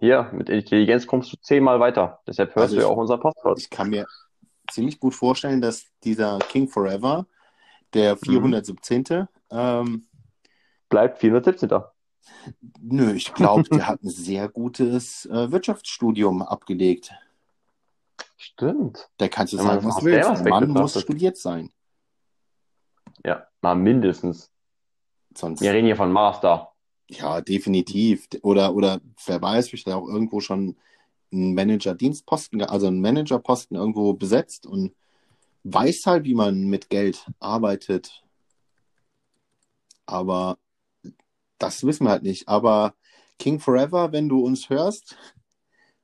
[0.00, 2.20] hier, mit Intelligenz kommst du zehnmal weiter.
[2.26, 3.60] Deshalb hörst Also du ja ich- auch unser Podcast.
[3.60, 4.06] Ich kann mir
[4.70, 7.26] ziemlich gut vorstellen, dass dieser King Forever,
[7.94, 8.18] der Mhm.
[8.18, 9.26] 417.
[9.50, 10.06] Ähm,
[10.88, 11.70] Bleibt 417.
[12.80, 17.12] nö, ich glaube, der hat ein sehr gutes äh, Wirtschaftsstudium abgelegt.
[18.40, 19.10] Stimmt.
[19.18, 20.14] Da kannst du man sagen, was willst.
[20.26, 21.70] Der Aspekt Mann muss studiert sein.
[23.24, 24.50] Ja, mal mindestens.
[25.36, 26.72] Sonst, Wir reden hier von Master.
[27.08, 28.28] ja, definitiv.
[28.42, 30.76] Oder, oder wer weiß, vielleicht hat er auch irgendwo schon
[31.32, 34.94] einen Manager-Dienstposten, ge- also einen Managerposten irgendwo besetzt und
[35.64, 38.22] weiß halt, wie man mit Geld arbeitet.
[40.06, 40.58] Aber
[41.58, 42.48] das wissen wir halt nicht.
[42.48, 42.94] Aber
[43.38, 45.16] King Forever, wenn du uns hörst,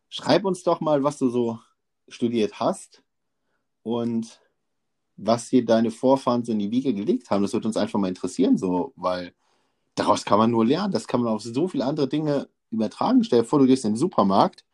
[0.09, 1.59] schreib uns doch mal, was du so
[2.09, 3.03] studiert hast
[3.83, 4.41] und
[5.17, 7.43] was dir deine Vorfahren so in die Wiege gelegt haben.
[7.43, 9.33] Das würde uns einfach mal interessieren, so, weil
[9.95, 10.93] daraus kann man nur lernen.
[10.93, 13.23] Das kann man auf so viele andere Dinge übertragen.
[13.23, 14.65] Stell dir vor, du gehst in den Supermarkt,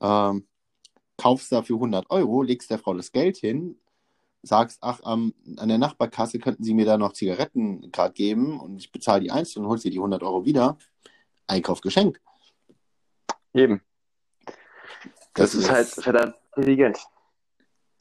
[0.00, 0.46] ähm,
[1.16, 3.78] kaufst dafür 100 Euro, legst der Frau das Geld hin,
[4.42, 8.76] sagst, ach, am- an der Nachbarkasse könnten Sie mir da noch Zigaretten gerade geben und
[8.76, 10.76] ich bezahle die einzeln und holst dir die 100 Euro wieder.
[11.46, 12.20] Einkauf geschenkt.
[13.54, 13.80] Eben.
[15.34, 16.98] Das, Das ist ist- halt verdammt intelligent.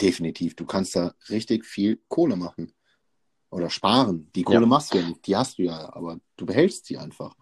[0.02, 0.56] Definitiv.
[0.56, 2.74] Du kannst da richtig viel Kohle machen.
[3.50, 4.32] Oder sparen.
[4.34, 4.66] Die Kohle Ja.
[4.66, 5.28] machst du ja nicht.
[5.28, 7.36] Die hast du ja, aber du behältst sie einfach.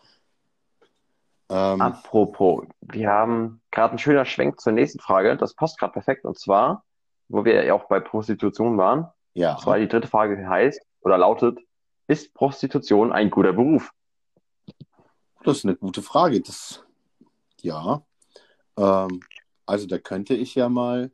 [1.50, 5.38] Ähm, Apropos, wir haben gerade ein schöner Schwenk zur nächsten Frage.
[5.38, 6.26] Das passt gerade perfekt.
[6.26, 6.84] Und zwar,
[7.28, 9.08] wo wir ja auch bei Prostitution waren.
[9.34, 9.54] ja.
[9.54, 11.60] Und zwar die dritte Frage heißt oder lautet,
[12.08, 13.92] ist Prostitution ein guter Beruf?
[15.44, 16.42] Das ist eine gute Frage.
[16.42, 16.84] Das,
[17.62, 18.02] ja.
[18.78, 19.22] Ähm,
[19.70, 21.12] also da könnte ich ja mal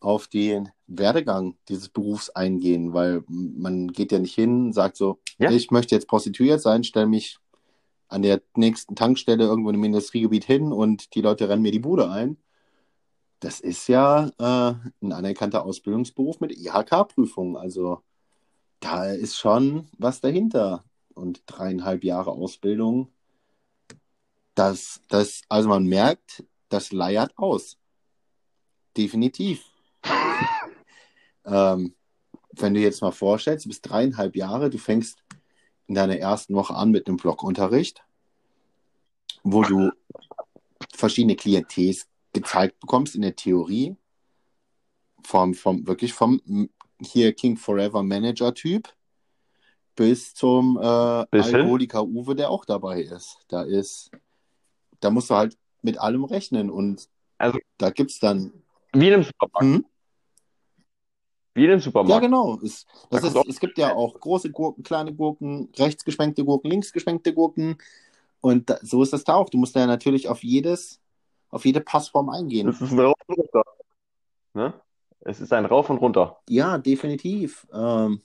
[0.00, 5.50] auf den Werdegang dieses Berufs eingehen, weil man geht ja nicht hin, sagt so, Ja.
[5.50, 7.38] ich möchte jetzt prostituiert sein, stelle mich
[8.08, 12.10] an der nächsten Tankstelle irgendwo im Industriegebiet hin und die Leute rennen mir die Bude
[12.10, 12.38] ein.
[13.40, 17.56] Das ist ja äh, ein anerkannter Ausbildungsberuf mit IHK-Prüfung.
[17.56, 18.02] Also
[18.80, 20.84] da ist schon was dahinter.
[21.14, 23.08] Und dreieinhalb Jahre Ausbildung,
[24.54, 27.78] das, das, also man merkt, das leiert aus.
[28.96, 29.64] Definitiv.
[31.44, 31.94] ähm,
[32.52, 35.22] wenn du jetzt mal vorstellst, du bist dreieinhalb Jahre, du fängst
[35.86, 38.02] in deiner ersten Woche an mit einem Blockunterricht,
[39.42, 39.90] wo du
[40.94, 43.96] verschiedene Klientels gezeigt bekommst in der Theorie,
[45.22, 48.92] vom, vom, wirklich vom m- hier King Forever Manager Typ,
[49.94, 50.80] bis zum äh?
[50.82, 53.38] Alkoholiker Uwe, der auch dabei ist.
[53.48, 54.10] Da ist,
[55.00, 58.52] da musst du halt mit allem rechnen und Also- da gibt's dann.
[58.92, 59.62] Wie in einem Supermarkt.
[59.62, 59.86] Hm?
[61.54, 62.22] Wie in einem Ja, Supermarkt.
[62.22, 62.58] genau.
[62.62, 66.70] Es, das Da ist, es gibt ja auch große Gurken, kleine Gurken, rechts geschwenkte Gurken,
[66.70, 67.78] links geschwenkte Gurken.
[68.40, 69.48] Und da, so ist das da auch.
[69.50, 71.00] Du musst da ja natürlich auf jedes,
[71.50, 72.68] auf jede Passform eingehen.
[72.68, 73.62] Es ist ein Rauf und runter.
[74.54, 74.74] Ne?
[75.20, 76.38] Es ist ein Rauf und runter.
[76.48, 77.66] Ja, definitiv.
[77.72, 78.22] Ähm,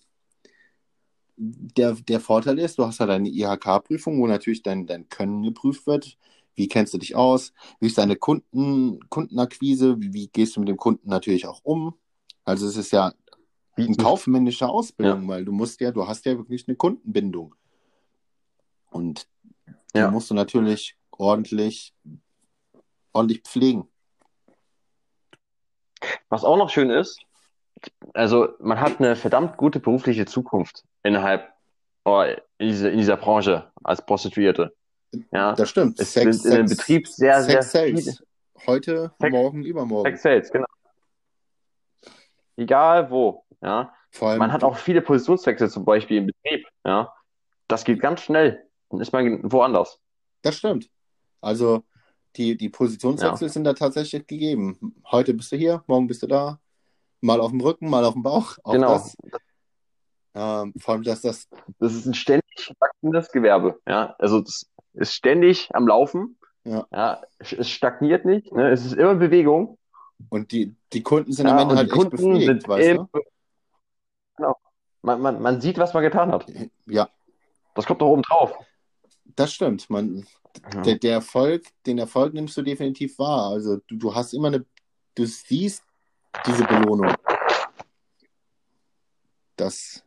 [1.35, 5.87] der, der Vorteil ist, du hast ja deine IHK-Prüfung, wo natürlich dein, dein Können geprüft
[5.87, 6.17] wird.
[6.55, 7.53] Wie kennst du dich aus?
[7.79, 9.99] Wie ist deine Kunden, Kundenakquise?
[9.99, 11.95] Wie, wie gehst du mit dem Kunden natürlich auch um?
[12.45, 13.13] Also es ist ja
[13.75, 17.55] Wie, eine kaufmännische Ausbildung, weil du musst ja, du hast ja wirklich eine Kundenbindung.
[18.91, 19.27] Und
[19.95, 20.11] die Ja.
[20.11, 21.93] musst du natürlich ordentlich,
[23.13, 23.87] ordentlich pflegen.
[26.29, 27.19] Was auch noch schön ist,
[28.13, 31.51] also man hat eine verdammt gute berufliche Zukunft innerhalb,
[32.05, 32.21] oh,
[32.57, 34.75] in, dieser, in dieser Branche als Prostituierte.
[35.31, 35.99] Ja, Das stimmt.
[35.99, 38.15] es sind in dem Betrieb sehr, sehr Sex viele
[38.65, 40.09] Heute, Sex- morgen, übermorgen.
[40.09, 40.65] Sex Sales, genau.
[42.55, 43.93] Egal wo, ja.
[44.21, 47.11] Man hat auch viele Positionswechsel zum Beispiel im Betrieb, ja.
[47.67, 48.63] Das geht ganz schnell.
[48.89, 49.99] Dann ist man woanders.
[50.43, 50.89] Das stimmt.
[51.41, 51.83] Also
[52.35, 54.95] die, die Positionswechsel sind da tatsächlich gegeben.
[55.11, 56.59] Heute bist du hier, morgen bist du da.
[57.21, 58.57] Mal auf dem Rücken, mal auf dem Bauch.
[58.63, 58.93] Auch Genau.
[58.93, 59.15] das.
[60.35, 61.47] Ähm, vor allem, dass das,
[61.79, 64.15] Das ist ein ständig wachsendes Gewerbe, ja.
[64.19, 66.37] Also das ist ständig am Laufen.
[66.65, 66.87] Ja.
[66.91, 68.69] Ja, es stagniert nicht, ne?
[68.71, 69.77] Es ist immer in Bewegung.
[70.29, 73.07] und die, die Kunden sind Ja, am Ende halt echt Kunden befriedigt, sind weißt im,
[74.37, 74.55] genau.
[75.01, 76.47] Man, man, man sieht, was man getan hat.
[76.47, 76.69] du?
[76.85, 77.09] Ja,
[77.75, 78.53] Das kommt doch oben drauf.
[79.35, 79.89] das stimmt.
[79.89, 80.25] Man,
[80.73, 80.81] Ja.
[80.83, 83.49] der, der Erfolg, den Erfolg nimmst du definitiv wahr.
[83.51, 84.65] Also du, du hast immer eine,
[85.15, 85.83] du siehst
[86.45, 87.13] diese Belohnung.
[89.55, 90.03] Das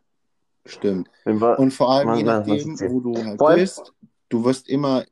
[0.65, 1.09] stimmt.
[1.25, 3.93] Und vor allem, je nachdem, wo du halt bist,
[4.29, 5.05] du wirst immer,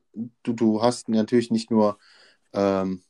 [0.43, 1.99] du, du hast natürlich nicht nur
[2.53, 3.03] ähm,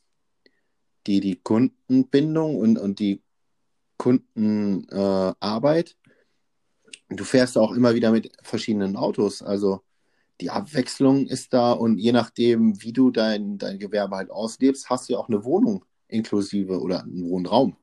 [1.07, 3.21] die, die Kundenbindung und, und die
[3.97, 5.95] Kundenarbeit.
[7.09, 9.41] Äh, du fährst auch immer wieder mit verschiedenen Autos.
[9.41, 9.81] Also
[10.41, 15.07] die Abwechslung ist da und je nachdem, wie du dein, dein Gewerbe halt auslebst, hast
[15.07, 17.77] du ja auch eine Wohnung inklusive oder einen Wohnraum.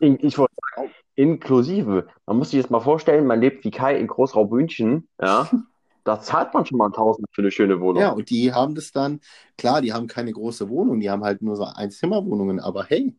[0.00, 2.08] Ich wollte sagen, inklusive.
[2.26, 5.48] Man muss sich jetzt mal vorstellen, man lebt wie Kai in Großraum München, ja.
[6.04, 8.02] Da zahlt man schon mal 1000 für eine schöne Wohnung.
[8.02, 9.20] Ja, und die haben das dann,
[9.56, 13.14] klar, die haben keine große Wohnung, die haben halt nur so Einzimmerwohnungen, aber hey,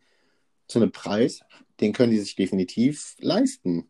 [0.68, 1.42] zu einem Preis,
[1.80, 3.90] den können die sich definitiv leisten.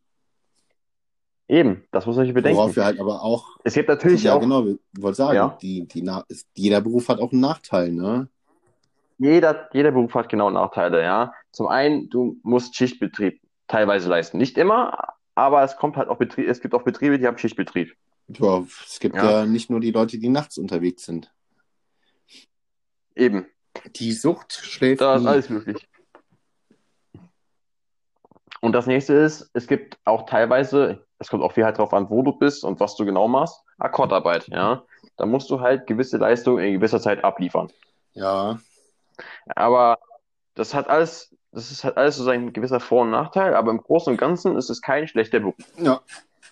[1.47, 2.57] Eben, das muss man sich bedenken.
[2.57, 5.57] Worauf wir halt aber auch, Es gibt natürlich ja auch, genau, wir wollen sagen, Ja.
[5.61, 8.29] die, die, ist, jeder Beruf hat auch einen Nachteil, ne?
[9.17, 11.33] jeder, jeder Beruf hat genau Nachteile, ja.
[11.51, 14.37] Zum einen, du musst Schichtbetrieb teilweise leisten.
[14.37, 14.97] Nicht immer,
[15.35, 17.95] aber es kommt halt auch Betrieb, es gibt auch Betriebe, die haben Schichtbetrieb.
[18.27, 19.41] Ja, es gibt Ja.
[19.41, 19.45] ja.
[19.45, 21.31] nicht nur die Leute, die nachts unterwegs sind.
[23.15, 23.45] Eben,
[23.95, 25.87] Die Sucht schläft da ist alles möglich.
[28.61, 32.09] Und das nächste ist, es gibt auch teilweise, es kommt auch viel halt drauf an,
[32.09, 34.83] wo du bist und was du genau machst, Akkordarbeit, ja.
[35.17, 37.69] Da musst du halt gewisse Leistungen in gewisser Zeit abliefern.
[38.13, 38.59] Ja,
[39.47, 39.99] Aber
[40.55, 43.79] das hat alles, das ist halt alles so sein gewisser Vor- und Nachteil, aber im
[43.81, 45.55] Großen und Ganzen ist es kein schlechter Beruf.
[45.77, 46.01] ja,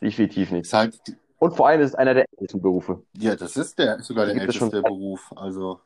[0.01, 0.65] Definitiv nicht.
[0.65, 0.99] ist halt,
[1.41, 3.03] Und vor allem ist es einer der ältesten Berufe.
[3.17, 5.33] ja, das ist der, sogar der älteste schon- Beruf.
[5.35, 5.81] Also,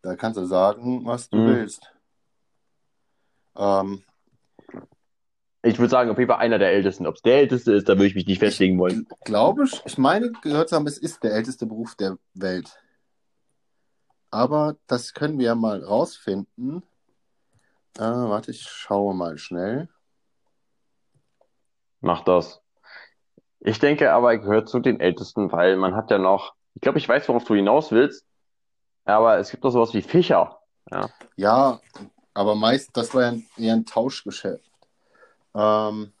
[0.00, 1.46] da kannst du sagen, was du Mhm.
[1.46, 1.92] willst.
[3.54, 4.02] Ähm,
[5.66, 7.06] Ich würde sagen, auf jeden Fall einer der ältesten.
[7.06, 9.06] Ob es der älteste ist, da würde ich mich nicht festlegen wollen.
[9.10, 12.78] Ich glaube, ich meine, gehört zu haben, es ist der älteste Beruf der Welt.
[14.30, 16.82] Aber das können wir ja mal rausfinden.
[17.96, 19.88] Äh, warte, ich schaue mal schnell.
[22.00, 22.60] Mach das.
[23.64, 26.98] Ich denke aber, er gehört zu den ältesten, weil man hat ja noch, ich glaube,
[26.98, 28.26] ich weiß, worauf du hinaus willst,
[29.06, 30.58] aber es gibt doch sowas wie Fischer.
[30.90, 31.08] Ja.
[31.36, 31.80] Ja,
[32.34, 34.70] aber meist, das war ja ein, eher ein Tauschgeschäft.
[35.54, 36.12] Ähm,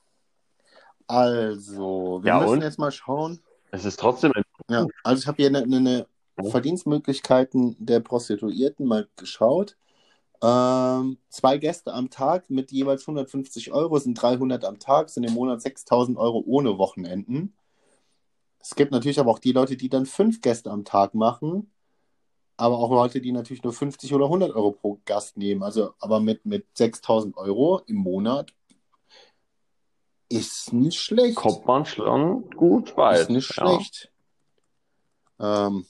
[1.06, 2.62] also, wir Ja, müssen und?
[2.62, 3.40] jetzt mal schauen.
[3.70, 6.50] Es ist trotzdem ein Ja, also ich habe hier eine, eine Oh.
[6.50, 9.76] Verdienstmöglichkeiten der Prostituierten mal geschaut.
[10.42, 15.32] Ähm, zwei Gäste am Tag mit jeweils 150 Euro sind 300 am Tag, sind im
[15.32, 17.56] Monat 6000 Euro ohne Wochenenden.
[18.58, 21.70] Es gibt natürlich aber auch die Leute, die dann fünf Gäste am Tag machen,
[22.56, 25.62] aber auch Leute, die natürlich nur 50 oder 100 Euro pro Gast nehmen.
[25.62, 28.52] Also, aber mit, mit 6000 Euro im Monat
[30.28, 31.36] ist nicht schlecht.
[31.36, 33.20] kommt man schon gut weit.
[33.20, 33.66] Ist nicht Ja.
[33.66, 34.10] schlecht.
[35.38, 35.86] Ähm,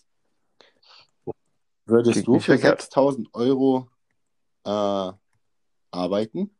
[1.86, 2.80] würdest Klingt du für verkehrt.
[2.82, 3.88] 6000 Euro
[4.64, 5.12] äh,
[5.90, 6.56] arbeiten?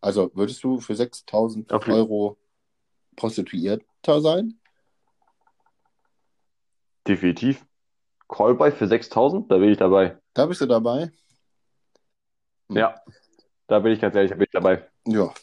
[0.00, 2.38] Also würdest du für 6000 Auf jeden- Euro
[3.16, 4.58] Prostituierter sein?
[7.06, 7.66] definitiv.
[8.28, 10.16] Callboy für 6000, da bin ich dabei.
[10.34, 11.10] Da bist du dabei?
[12.68, 12.76] Hm.
[12.76, 12.94] Ja,
[13.66, 14.88] da bin ich ganz ehrlich, da bin ich dabei.
[15.06, 15.34] Ja.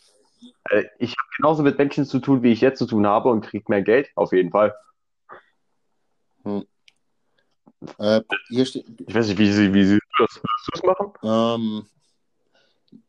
[0.69, 3.41] Äh, Ich habe genauso mit Menschen zu tun, wie ich jetzt zu tun habe und
[3.41, 4.73] kriege mehr Geld, auf jeden Fall.
[7.99, 10.35] Äh, hier steht, Ich weiß nicht, wie, sie- wie du das?
[10.35, 11.13] Würdest du es machen?
[11.23, 11.87] ähm,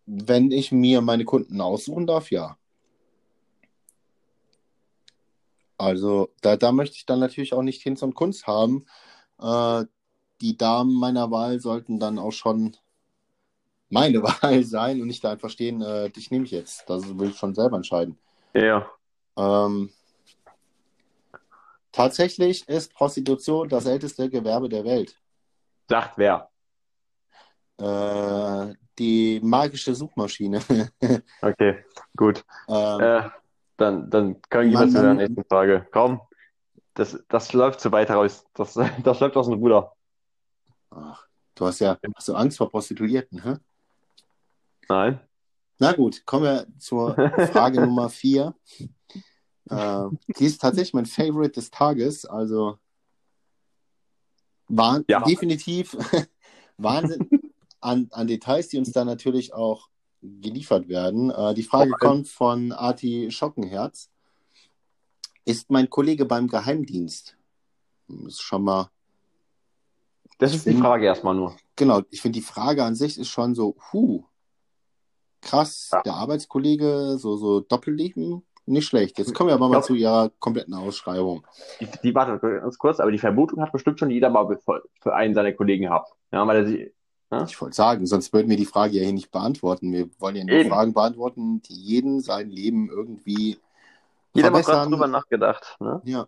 [0.07, 2.57] wenn ich mir meine Kunden aussuchen darf, ja.
[5.77, 8.87] Also da, da möchte ich dann natürlich auch nicht Hinz und Kunst haben.
[9.41, 9.85] Äh,
[10.41, 12.77] die Damen meiner Wahl sollten dann auch schon
[13.91, 16.89] meine Wahl sein und nicht da einfach stehen, äh, dich nehme ich jetzt.
[16.89, 18.19] Das will ich schon selber entscheiden.
[18.55, 18.89] Ja.
[19.37, 19.91] Ähm,
[21.93, 25.17] tatsächlich ist Prostitution das älteste Gewerbe der Welt.
[25.89, 26.48] Sagt wer?
[27.79, 30.61] Äh, die magische Suchmaschine.
[31.43, 31.85] Okay,
[32.17, 32.45] gut.
[32.69, 33.31] ähm, Äh,
[33.77, 35.87] dann, dann können wir Man- zu der nächsten Frage.
[35.93, 36.21] Komm,
[36.95, 38.45] das, das läuft zu weit raus.
[38.55, 39.93] Das, das läuft aus dem Ruder.
[40.91, 43.57] ach, du hast ja hast du Angst vor Prostituierten, hä?
[44.89, 45.21] Nein?
[45.79, 47.15] Na gut, kommen wir zur
[47.53, 48.55] Frage Nummer vier.
[49.71, 50.05] Äh,
[50.39, 52.25] die ist tatsächlich mein Favorite des Tages.
[52.25, 52.79] Also
[54.67, 55.21] war Ja.
[55.21, 55.97] definitiv
[56.79, 57.29] Wahnsinn
[57.81, 59.89] an, an Details, die uns da natürlich auch
[60.23, 61.31] geliefert werden.
[61.31, 62.07] Äh, die Frage Okay.
[62.07, 64.11] kommt von Arti Schockenherz.
[65.45, 67.37] Ist mein Kollege beim Geheimdienst?
[68.09, 68.91] Das ist schon mal,
[70.39, 71.57] Das ist die Frage erstmal nur.
[71.77, 74.25] genau, ich finde die Frage an sich ist schon so, huh,
[75.41, 76.03] krass, Ja.
[76.03, 79.19] der Arbeitskollege, so, so Doppelleben, nicht schlecht.
[79.19, 81.47] Jetzt kommen wir aber mal glaub- zu Ihrer kompletten Ausschreibung.
[81.81, 85.15] Die, die warte ganz kurz, aber die Vermutung hat bestimmt schon jeder mal für, für
[85.15, 86.13] einen seiner Kollegen gehabt.
[86.33, 86.91] Ja, weil er
[87.31, 89.93] sie, Ich wollte sagen, sonst würden wir die Frage ja hier nicht beantworten.
[89.93, 90.69] Wir wollen ja nur Eben.
[90.71, 93.59] Fragen beantworten, die jeden sein Leben irgendwie
[94.35, 94.91] jeder verbessern.
[94.91, 95.77] drüber nachgedacht.
[95.81, 96.01] Ne?
[96.05, 96.27] Ja.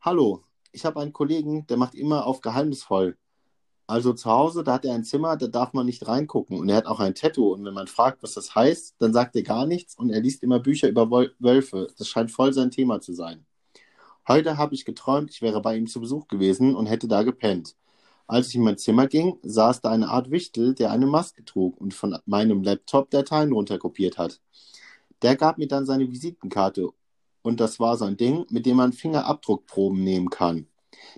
[0.00, 3.16] Hallo, ich habe einen Kollegen, der macht immer auf geheimnisvoll.
[3.88, 6.58] Also zu Hause, da hat er ein Zimmer, da darf man nicht reingucken.
[6.58, 7.52] Und er hat auch ein Tattoo.
[7.52, 9.96] Und wenn man fragt, was das heißt, dann sagt er gar nichts.
[9.96, 11.88] Und er liest immer Bücher über Wölfe.
[11.96, 13.46] Das scheint voll sein Thema zu sein.
[14.26, 17.76] Heute habe ich geträumt, ich wäre bei ihm zu Besuch gewesen und hätte da gepennt.
[18.28, 21.80] Als ich in mein Zimmer ging, saß da eine Art Wichtel, der eine Maske trug
[21.80, 24.40] und von meinem Laptop Dateien runterkopiert hat.
[25.22, 26.88] Der gab mir dann seine Visitenkarte
[27.42, 30.66] und das war so ein Ding, mit dem man Fingerabdruckproben nehmen kann.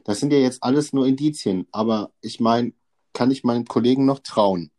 [0.04, 2.72] Das sind ja jetzt alles nur Indizien, aber ich meine,
[3.14, 4.70] kann ich meinem Kollegen noch trauen?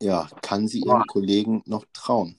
[0.00, 1.06] Ja, kann sie ihrem Boah.
[1.06, 2.36] Kollegen noch trauen?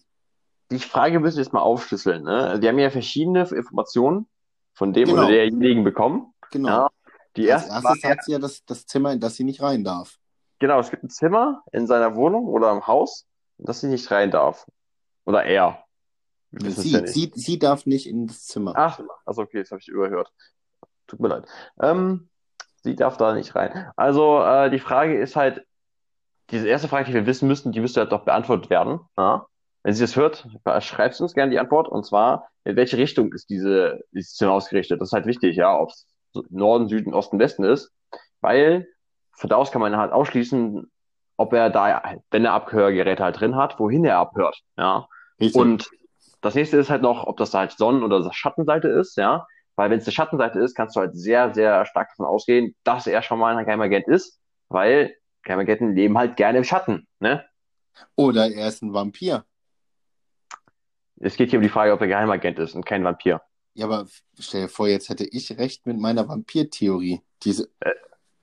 [0.71, 2.23] Die Frage müssen wir jetzt mal aufschlüsseln.
[2.23, 2.57] Ne?
[2.59, 4.27] Wir haben ja verschiedene Informationen
[4.73, 5.19] von dem Genau.
[5.19, 6.33] oder derjenigen bekommen.
[6.51, 6.67] Genau.
[6.69, 6.89] Ja,
[7.35, 9.61] Die Als erste war erstes hat sie ja das, das Zimmer, in das sie nicht
[9.61, 10.17] rein darf.
[10.59, 13.25] Genau, es gibt ein Zimmer in seiner Wohnung oder im Haus,
[13.57, 14.67] in das sie nicht rein darf.
[15.25, 15.83] Oder er.
[16.51, 18.73] Sie, ja sie, sie darf nicht in das Zimmer.
[18.75, 20.31] Ach, also okay, das habe ich überhört.
[21.07, 21.45] Tut mir leid.
[21.81, 22.29] Ähm,
[22.83, 23.91] sie darf da nicht rein.
[23.95, 25.65] Also äh, die Frage ist halt,
[26.51, 28.99] diese erste Frage, die wir wissen müssen, die müsste halt doch beantwortet werden.
[29.17, 29.47] Ja?
[29.81, 30.47] Wenn sie das hört,
[30.79, 31.87] schreibt sie uns gerne die Antwort.
[31.87, 35.01] Und zwar, in welche Richtung ist diese, dieses Zimmer ausgerichtet?
[35.01, 36.07] Das ist halt wichtig, ja, ob es
[36.49, 37.91] Norden, Süden, Osten, Westen ist.
[38.41, 38.87] Weil
[39.31, 40.91] von da aus kann man halt ausschließen,
[41.37, 44.61] ob er da, wenn er Abhörgeräte halt drin hat, wohin er abhört.
[44.77, 45.07] Ja.
[45.39, 45.59] Richtig.
[45.59, 45.89] Und
[46.41, 49.47] das nächste ist halt noch, ob das da halt Sonnen- oder Schattenseite ist, ja.
[49.75, 53.07] Weil wenn es eine Schattenseite ist, kannst du halt sehr, sehr stark davon ausgehen, dass
[53.07, 57.43] er schon mal ein Geheimagent ist, weil Geheimagenten leben halt gerne im Schatten, ne?
[58.15, 59.45] Oder er ist ein Vampir.
[61.19, 63.41] Es geht hier um die Frage, ob er Geheimagent ist und kein Vampir.
[63.75, 64.07] Ja, aber
[64.39, 67.21] stell dir vor, jetzt hätte ich recht mit meiner Vampirtheorie.
[67.43, 67.91] Diese, Äh.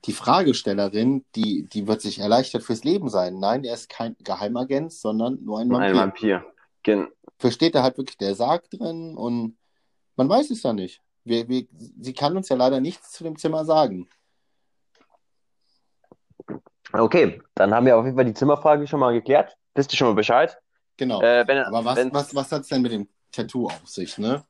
[0.05, 3.39] die Fragestellerin, die, die wird sich erleichtert fürs Leben sein.
[3.39, 6.37] Nein, er ist kein Geheimagent, sondern nur ein Ein Vampir.
[6.41, 6.45] Vampir.
[6.83, 9.57] Gen Versteht da halt wirklich der Sarg drin und
[10.15, 11.01] man weiß es ja nicht.
[11.23, 11.65] Wir, wir,
[11.99, 14.09] sie kann uns ja leider nichts zu dem Zimmer sagen.
[16.93, 19.55] okay, dann haben wir auf jeden Fall die Zimmerfrage schon mal geklärt.
[19.75, 20.57] Wisst ihr schon mal Bescheid?
[20.97, 21.21] Genau.
[21.21, 24.17] Äh, wenn, Aber was, wenn, was, was hat es denn mit dem Tattoo auf sich,
[24.17, 24.43] ne?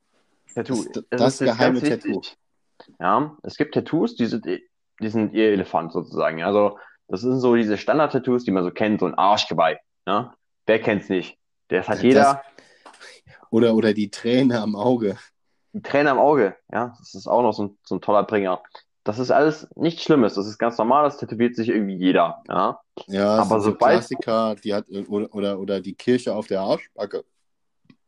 [0.56, 0.84] Tattoo.
[0.94, 2.08] Das- das ist jetzt geheime Tattoo.
[2.16, 2.38] wichtig.
[3.00, 6.44] Ja, es gibt Tattoos, die sind, die sind ihr Elefant sozusagen.
[6.44, 9.78] Also, das sind so diese Standard-Tattoos, die man so kennt, so ein Arschgeweih.
[10.08, 10.34] Ja?
[10.66, 11.38] Wer kennt's nicht?
[11.68, 12.42] Das hat Das- jeder.
[13.50, 15.18] Oder, oder die Träne am Auge.
[15.74, 16.56] Die Träne am Auge.
[16.72, 18.62] Ja, das ist auch noch so ein, so ein toller Bringer.
[19.04, 20.36] Das ist alles nichts Schlimmes.
[20.36, 21.04] Das ist ganz normal.
[21.06, 22.44] Das tätowiert sich irgendwie jeder.
[22.48, 26.62] Ja, Ja, Aber so sobald- Klassiker, die hat oder, oder, oder die Kirche auf der
[26.62, 27.24] Arschbacke.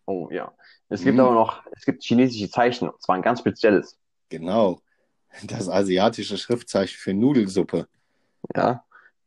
[0.06, 0.52] oh ja.
[0.89, 1.22] Es gibt Mm.
[1.22, 2.89] aber noch, es gibt chinesische Zeichen.
[2.89, 3.98] Und zwar ein ganz spezielles.
[4.30, 4.80] Genau.
[5.43, 7.88] Das asiatische Schriftzeichen für Nudelsuppe.
[8.56, 8.84] Ja.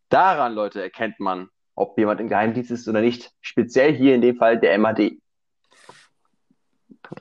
[0.08, 3.32] Daran, Leute, erkennt man, ob jemand im Geheimdienst ist oder nicht.
[3.40, 5.00] Speziell hier in dem Fall der MAD.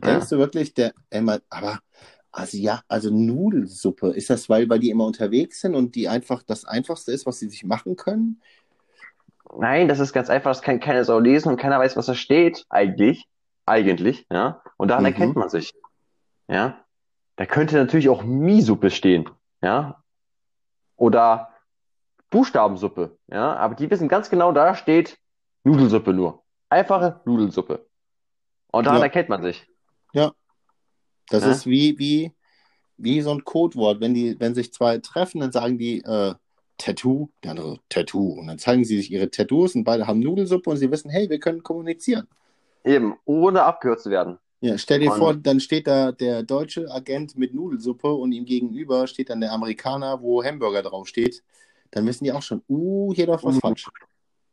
[0.04, 0.13] Ja.
[0.13, 1.80] Denkst du wirklich, der Emma, aber
[2.32, 4.10] Also ja, also Nudelsuppe.
[4.10, 7.39] Ist das, weil, weil die immer unterwegs sind und die einfach das Einfachste ist, was
[7.39, 8.41] sie sich machen können?
[9.58, 12.13] Nein, das ist ganz einfach, das kann keiner Sau lesen und keiner weiß, was da
[12.15, 13.26] steht, eigentlich.
[13.65, 14.62] Eigentlich, ja.
[14.78, 15.08] Und daran Mhm.
[15.12, 15.73] erkennt man sich.
[16.47, 16.84] Ja.
[17.38, 19.30] Da könnte natürlich auch Mie-Suppe stehen,
[19.62, 20.01] ja.
[20.95, 21.49] Oder
[22.30, 23.56] Buchstabensuppe, ja.
[23.56, 25.17] Aber die wissen ganz genau, da steht
[25.63, 26.43] Nudelsuppe nur.
[26.69, 27.86] Einfache Nudelsuppe.
[28.71, 29.06] Und daran Ja.
[29.06, 29.67] erkennt man sich.
[31.32, 31.49] Das Ja.
[31.51, 32.32] ist wie, wie,
[32.97, 33.99] wie so ein Codewort.
[33.99, 36.36] Wenn die, wenn sich zwei treffen, dann sagen die äh,
[36.78, 38.34] Tattoo, der andere Tattoo.
[38.34, 41.28] Und dann zeigen sie sich ihre Tattoos und beide haben Nudelsuppe und sie wissen, hey,
[41.28, 42.28] wir können kommunizieren.
[42.86, 44.38] Eben, ohne abgehört zu werden.
[44.62, 48.45] Ja, stell dir Und- vor, dann steht da der deutsche Agent mit Nudelsuppe und ihm
[48.45, 51.43] gegenüber steht dann der Amerikaner, wo Hamburger draufsteht.
[51.91, 53.60] Dann wissen die auch schon, uh, hier läuft was Mhm.
[53.62, 53.89] falsch.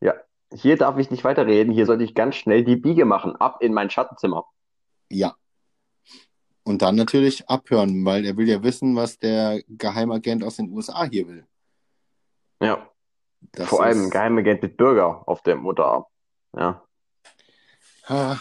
[0.00, 0.14] Ja.
[0.52, 1.72] Hier darf ich nicht weiterreden.
[1.72, 3.36] Hier sollte ich ganz schnell die Biege machen.
[3.36, 4.44] Ab in mein Schattenzimmer.
[5.10, 5.34] Ja.
[6.64, 11.04] Und dann natürlich abhören, weil er will ja wissen, was der Geheimagent aus den USA
[11.04, 11.46] hier will.
[12.60, 12.86] Ja.
[13.52, 16.04] Das Vor allem ist- Geheimagent mit Bürger auf dem Unterarm.
[16.56, 16.82] Ja.
[18.06, 18.36] Ah,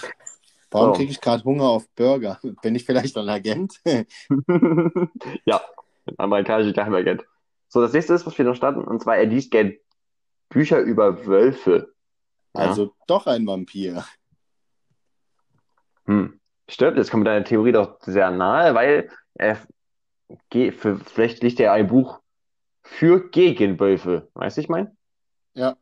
[0.72, 0.98] Warum So.
[1.00, 2.40] kriege ich gerade Hunger auf Burger?
[2.62, 3.80] Bin ich vielleicht ein Agent?
[3.86, 5.62] ja,
[6.06, 7.26] ein amerikanischer Geheimagent.
[7.68, 9.74] So, das nächste ist, was wir noch standen, und zwar, er liest gern
[10.50, 11.94] Bücher über Wölfe.
[12.56, 12.62] Ja.
[12.62, 14.06] Also doch ein Vampir.
[16.06, 16.40] Hm.
[16.68, 19.58] Stimmt, jetzt kommt deine Theorie doch sehr nahe, weil er
[20.50, 22.22] für, vielleicht liest er ein Buch
[22.84, 24.30] für gegen Wölfe.
[24.34, 24.96] Weißt du, ich meine?
[25.54, 25.76] Ja.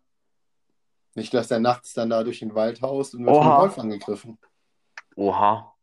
[1.20, 3.52] Nicht, dass er nachts dann da durch den Wald haust und wird von Oha.
[3.56, 4.38] einem Wolf angegriffen.
[5.18, 5.76] Oha.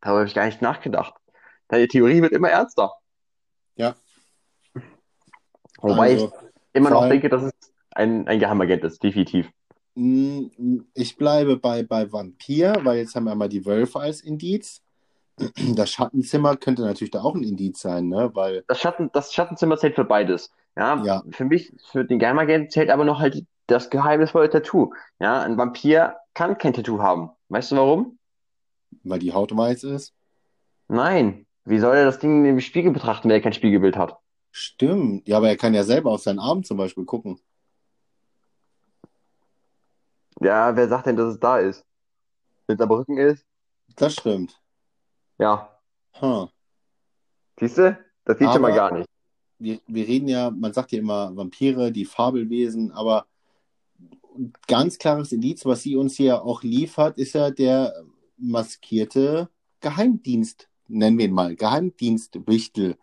[0.00, 1.14] Darüber habe ich gar nicht nachgedacht.
[1.68, 2.92] Deine Theorie wird immer ernster.
[3.76, 3.94] Ja.
[5.80, 6.32] Wobei Also, ich
[6.72, 7.52] immer noch allem- denke, dass es
[7.92, 9.48] ein, ein Geheimagent ist, definitiv.
[9.94, 10.50] mh,
[10.94, 14.82] ich bleibe bei, bei Vampir, weil jetzt haben wir einmal die Wölfe als Indiz.
[15.76, 18.30] Das Schattenzimmer könnte natürlich da auch ein Indiz sein, ne?
[18.34, 20.52] Weil, Das Schatten, das Schattenzimmer zählt für beides.
[20.76, 21.22] Ja, Ja.
[21.30, 24.92] für mich, für den Geheimagenten zählt aber noch halt das geheimnisvolle Tattoo.
[25.20, 27.30] Ja, ein Vampir kann kein Tattoo haben.
[27.48, 28.18] Weißt du warum?
[29.04, 30.14] weil die Haut weiß ist.
[30.88, 31.46] Nein.
[31.64, 34.18] Wie soll er das Ding im Spiegel betrachten, wenn er kein Spiegelbild hat?
[34.50, 35.28] Stimmt.
[35.28, 37.38] Ja, aber er kann ja selber auf seinen Arm zum Beispiel gucken.
[40.40, 41.84] Ja, wer sagt denn, dass es da ist?
[42.66, 43.44] Wenn es am Rücken ist?
[43.96, 44.60] Das stimmt.
[45.38, 45.78] Ja.
[46.20, 46.48] Huh.
[47.58, 47.98] Siehst du?
[48.24, 49.08] Das sieht schon mal Aber- gar nicht.
[49.58, 53.26] wir, wir reden ja, man sagt ja immer Vampire, die Fabelwesen, aber
[54.66, 57.92] ganz klares Indiz, was sie uns hier auch liefert, ist ja der
[58.36, 59.48] maskierte
[59.80, 62.96] Geheimdienst, nennen wir ihn mal, Geheimdienstwichtel.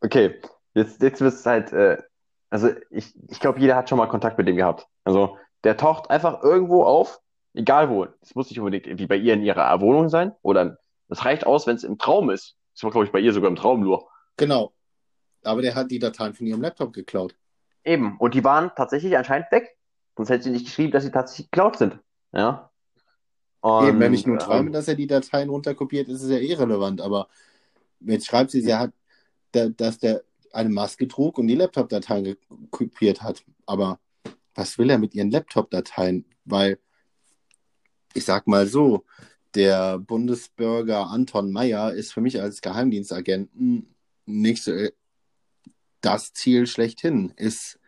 [0.00, 0.40] Okay,
[0.74, 2.02] jetzt, jetzt wird es halt, äh,
[2.50, 4.86] also ich, ich glaube, jeder hat schon mal Kontakt mit dem gehabt.
[5.04, 7.20] Also der taucht einfach irgendwo auf,
[7.54, 8.06] egal wo.
[8.20, 11.66] Es muss nicht unbedingt wie bei ihr in ihrer Wohnung sein, oder das reicht aus,
[11.66, 12.56] wenn es im Traum ist.
[12.74, 14.08] Das war, glaube ich, bei ihr sogar im Traum nur.
[14.36, 14.72] Genau.
[15.42, 17.34] Aber der hat die Dateien von ihrem Laptop geklaut.
[17.84, 19.76] Eben, und die waren tatsächlich anscheinend weg.
[20.16, 21.98] Sonst hätte sie nicht geschrieben, dass sie tatsächlich geklaut sind.
[22.32, 22.70] Ja.
[23.60, 26.38] Und, Eben, wenn ich nur ähm, träume, dass er die Dateien runterkopiert, ist es ja
[26.38, 27.00] irrelevant.
[27.00, 27.28] Aber
[28.00, 28.92] jetzt schreibt sie, sie hat,
[29.52, 32.36] da- dass der eine Maske trug und die Laptop-Dateien
[32.70, 33.44] kopiert hat.
[33.66, 33.98] Aber
[34.54, 36.24] was will er mit ihren Laptop-Dateien?
[36.44, 36.78] Weil,
[38.12, 39.04] ich sag mal so,
[39.54, 43.94] der Bundesbürger Anton Meyer ist für mich als Geheimdienstagenten
[44.26, 44.92] nicht so äh,
[46.04, 47.32] das Ziel schlechthin.
[47.36, 47.78] Ist,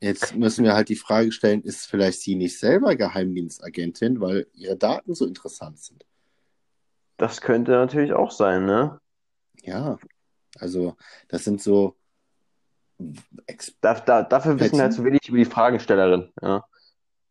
[0.00, 4.76] jetzt müssen wir halt die Frage stellen, ist vielleicht sie nicht selber Geheimdienstagentin, weil ihre
[4.76, 6.04] Daten so interessant sind?
[7.16, 9.00] Das könnte natürlich auch sein, ne?
[9.62, 9.98] Ja,
[10.58, 10.96] also
[11.28, 11.96] das sind so
[13.46, 16.32] Ex Da, da, dafür wissen wir halt zu wenig über die Fragestellerin.
[16.42, 16.64] Ja.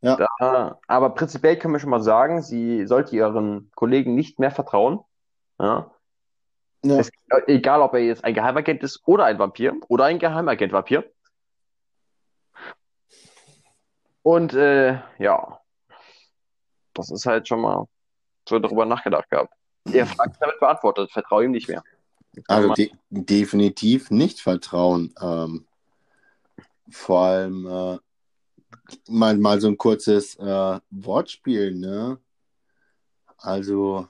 [0.01, 0.27] Ja.
[0.39, 4.99] Da, aber prinzipiell können wir schon mal sagen, sie sollte ihren Kollegen nicht mehr vertrauen.
[5.59, 5.91] Ja.
[6.83, 7.09] Ja, Es,
[7.47, 11.03] egal, ob er jetzt ein Geheimagent ist oder ein Vampir oder ein Geheimagent-Vampir.
[14.21, 15.59] Und äh, ja,
[16.93, 17.87] das ist halt schon mal
[18.47, 19.53] so darüber nachgedacht gehabt.
[19.85, 21.83] Ihr Frage ist damit beantwortet, vertraue ihm nicht mehr.
[22.47, 25.13] also de definitiv nicht vertrauen.
[25.21, 25.65] Ähm,
[26.89, 27.97] vor allem äh,
[29.07, 32.19] mal, mal so ein kurzes äh, Wortspiel, ne?
[33.37, 34.07] Also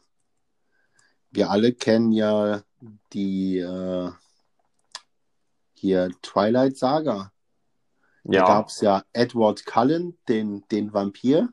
[1.32, 2.64] wir alle kennen ja
[3.14, 4.12] die äh,
[5.74, 7.32] hier Twilight Saga.
[8.24, 8.46] Da Ja.
[8.46, 11.50] gab es ja Edward Cullen, den, den Vampir.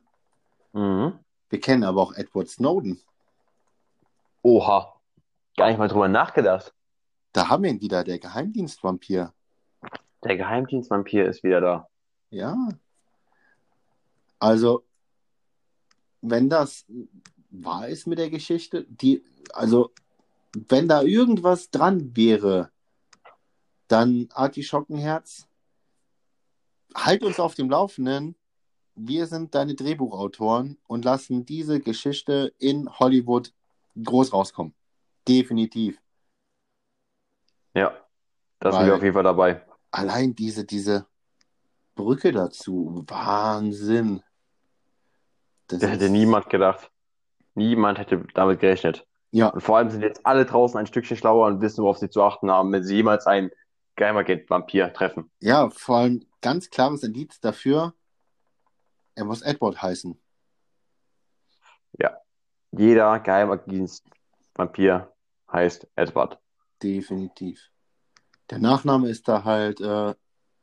[0.72, 1.18] Mhm.
[1.48, 3.00] Wir kennen aber auch Edward Snowden.
[4.42, 4.94] Oha.
[5.56, 6.74] Gar nicht mal drüber nachgedacht.
[7.32, 9.32] Da haben wir ihn wieder, der Geheimdienstvampir.
[10.24, 11.88] Der Geheimdienstvampir ist wieder da.
[12.30, 12.56] Ja.
[14.38, 14.84] Also,
[16.20, 16.84] wenn das,
[17.50, 18.84] wahr ist mit der Geschichte.
[18.88, 19.92] Die, also,
[20.68, 22.70] wenn da irgendwas dran wäre,
[23.88, 25.46] dann Artischockenherz,
[26.94, 28.36] halt uns auf dem Laufenden.
[28.94, 33.52] Wir sind deine Drehbuchautoren und lassen diese Geschichte in Hollywood
[34.02, 34.74] groß rauskommen.
[35.28, 36.00] Definitiv.
[37.74, 37.94] Ja,
[38.58, 39.62] da sind wir auf jeden Fall dabei.
[39.90, 41.06] Allein diese, diese
[41.94, 44.22] Brücke dazu, Wahnsinn.
[45.66, 46.90] Das Das hätte niemand gedacht.
[47.54, 49.06] Niemand hätte damit gerechnet.
[49.36, 52.08] Ja, Und vor allem sind jetzt alle draußen ein Stückchen schlauer und wissen, worauf sie
[52.08, 53.50] zu achten haben, wenn sie jemals einen
[53.96, 55.30] Geheimagent-Vampir treffen.
[55.40, 57.92] ja, vor allem ganz klares Indiz dafür,
[59.14, 60.18] er muss Edward heißen.
[62.72, 65.12] Jeder Geheimagent-Vampir
[65.50, 66.38] heißt Edward.
[66.82, 67.70] Definitiv.
[68.50, 70.14] Der Nachname ist da halt äh,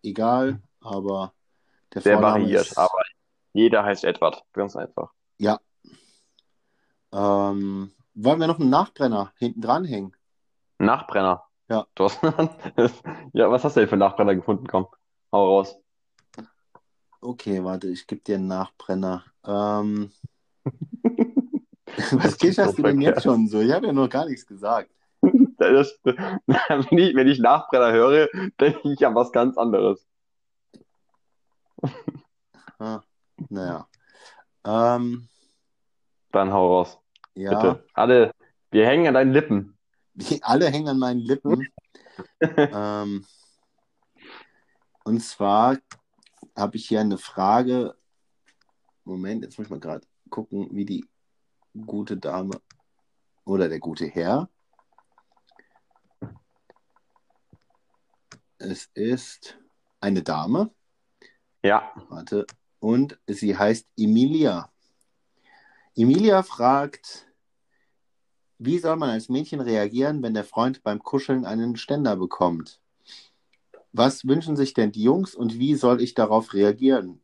[0.04, 1.34] egal, aber
[1.94, 3.02] der Sehr Vorname variiert, ist, aber
[3.54, 4.44] jeder heißt Edward.
[4.54, 5.12] Ganz einfach.
[5.38, 5.60] ja.
[7.12, 10.16] Ähm, wollen wir noch einen Nachbrenner hinten dranhängen?
[10.80, 11.44] Nachbrenner.
[11.70, 11.88] Ja.
[11.96, 12.20] Du hast,
[13.34, 14.68] ja, was hast du denn für Nachbrenner gefunden?
[14.68, 14.88] Komm,
[15.32, 15.76] hau raus.
[17.22, 19.24] Okay, warte, ich gebe dir einen Nachbrenner.
[19.46, 20.12] Ähm,
[22.12, 23.62] was kicherst du denn jetzt schon so?
[23.62, 24.92] Ich habe ja noch gar nichts gesagt.
[25.58, 28.28] Das, wenn, ich, wenn ich Nachbrenner höre,
[28.60, 30.06] denke ich an was ganz anderes.
[32.80, 33.02] Ah,
[33.50, 33.88] naja.
[34.66, 35.30] Ähm,
[36.34, 37.00] Dann hau raus.
[37.36, 37.86] Ja, Bitte.
[37.94, 38.32] Alle,
[38.72, 39.78] wir hängen an deinen Lippen.
[40.42, 41.68] alle hängen an meinen Lippen.
[42.58, 43.26] ähm,
[45.04, 45.78] und zwar
[46.56, 47.96] habe ich hier eine Frage.
[49.04, 51.06] Moment, jetzt muss ich mal gerade gucken, wie die
[51.86, 52.62] gute Dame
[53.46, 54.50] oder der gute Herr.
[58.58, 59.58] Es ist
[60.00, 60.74] eine Dame.
[61.64, 62.46] Ja, Warte.
[62.80, 64.73] Und sie heißt Emilia.
[65.96, 67.28] Emilia fragt,
[68.58, 72.80] wie soll man als Mädchen reagieren, wenn der Freund beim Kuscheln einen Ständer bekommt?
[73.92, 77.22] Was wünschen sich denn die Jungs und wie soll ich darauf reagieren?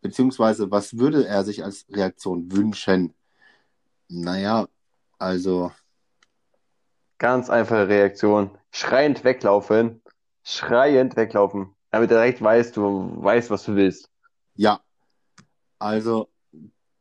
[0.00, 3.14] Beziehungsweise, was würde er sich als Reaktion wünschen?
[4.08, 4.66] Naja,
[5.18, 5.70] also,
[7.18, 8.58] ganz einfache Reaktion.
[8.72, 10.02] Schreiend weglaufen.
[10.42, 11.74] Schreiend weglaufen.
[11.90, 14.10] Damit er direkt weiß, du weißt, was du willst.
[14.56, 14.80] ja.
[15.80, 16.28] Also,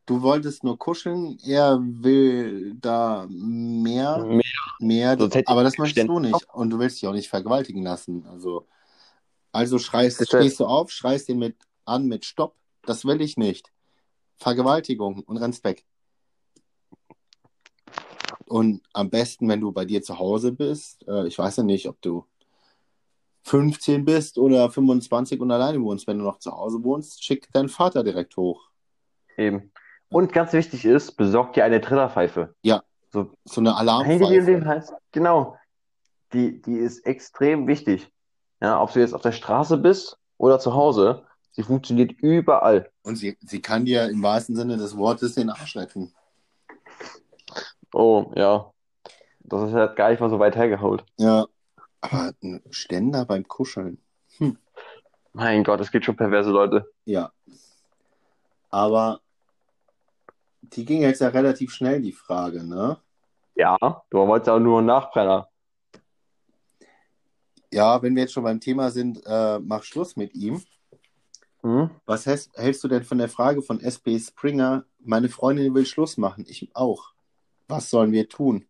[0.07, 4.25] du wolltest nur kuscheln, er will da mehr.
[4.25, 4.43] Mehr.
[4.79, 6.47] Mehr, aber das möchtest du nicht.
[6.53, 8.25] Und du willst dich auch nicht vergewaltigen lassen.
[8.27, 8.67] Also,
[9.51, 11.55] also schreist, stehst du auf, schreist ihn mit
[11.85, 12.55] an mit Stopp.
[12.83, 13.71] Das will ich nicht.
[14.37, 15.85] Vergewaltigung und rennst weg.
[18.45, 21.87] Und am besten, wenn du bei dir zu Hause bist, äh, ich weiß ja nicht,
[21.87, 22.25] ob du
[23.43, 26.07] 15 bist oder 25 und alleine wohnst.
[26.07, 28.69] Wenn du noch zu Hause wohnst, schick deinen Vater direkt hoch.
[29.37, 29.71] Eben.
[30.09, 32.55] Und ganz wichtig ist, besorg dir eine Trillerpfeife.
[32.61, 32.83] Ja.
[33.11, 34.83] So, So eine Alarmpfeife.
[35.11, 35.57] Genau.
[36.33, 38.11] Die, die ist extrem wichtig.
[38.61, 42.89] Ja, ob du jetzt auf der Straße bist oder zu Hause, sie funktioniert überall.
[43.03, 46.13] Und sie, sie kann dir im wahrsten Sinne des Wortes den Arsch retten.
[47.93, 48.71] Oh, ja.
[49.39, 51.05] Das ist halt gar nicht mal so weit hergeholt.
[51.17, 51.45] Ja.
[52.01, 54.01] Aber ein Ständer beim Kuscheln.
[55.33, 56.91] Mein Gott, es gibt schon perverse Leute.
[57.05, 57.31] Ja.
[58.69, 59.21] Aber
[60.73, 62.97] die ging jetzt ja relativ schnell, die Frage, ne?
[63.55, 63.77] Ja,
[64.09, 65.49] du wolltest auch nur einen Nachbrenner.
[67.71, 70.63] Ja, wenn wir jetzt schon beim Thema sind, äh, mach Schluss mit ihm.
[71.63, 71.89] Hm?
[72.05, 74.85] Was hältst, hältst du denn von der Frage von SP Springer?
[74.99, 77.13] Meine Freundin will Schluss machen, ich auch.
[77.67, 78.65] Was sollen wir tun?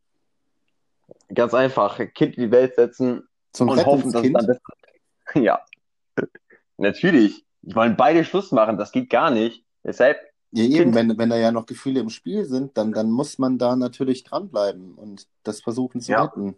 [1.33, 1.97] Ganz einfach.
[2.13, 4.61] Kind in die Welt setzen Zum und hoffen, dass es dann besser
[5.35, 5.63] Ja.
[6.77, 7.45] Natürlich.
[7.61, 8.77] Die wollen beide Schluss machen.
[8.77, 9.63] Das geht gar nicht.
[9.83, 10.17] Deshalb,
[10.51, 10.95] Ja, eben, Kind.
[10.95, 14.23] wenn, wenn da ja noch Gefühle im Spiel sind, dann, dann muss man da natürlich
[14.23, 16.23] dranbleiben und das versuchen zu Ja.
[16.23, 16.57] retten.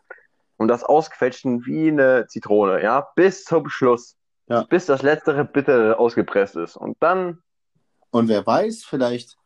[0.57, 4.15] und das ausquetschen wie eine Zitrone, ja, bis zum Schluss.
[4.47, 4.63] Ja.
[4.63, 6.75] Bis das letztere Bittere ausgepresst ist.
[6.75, 7.41] Und dann,
[8.11, 9.37] Und wer weiß, vielleicht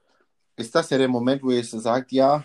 [0.56, 2.44] ist das ja der Moment, wo ihr so sagt, ja,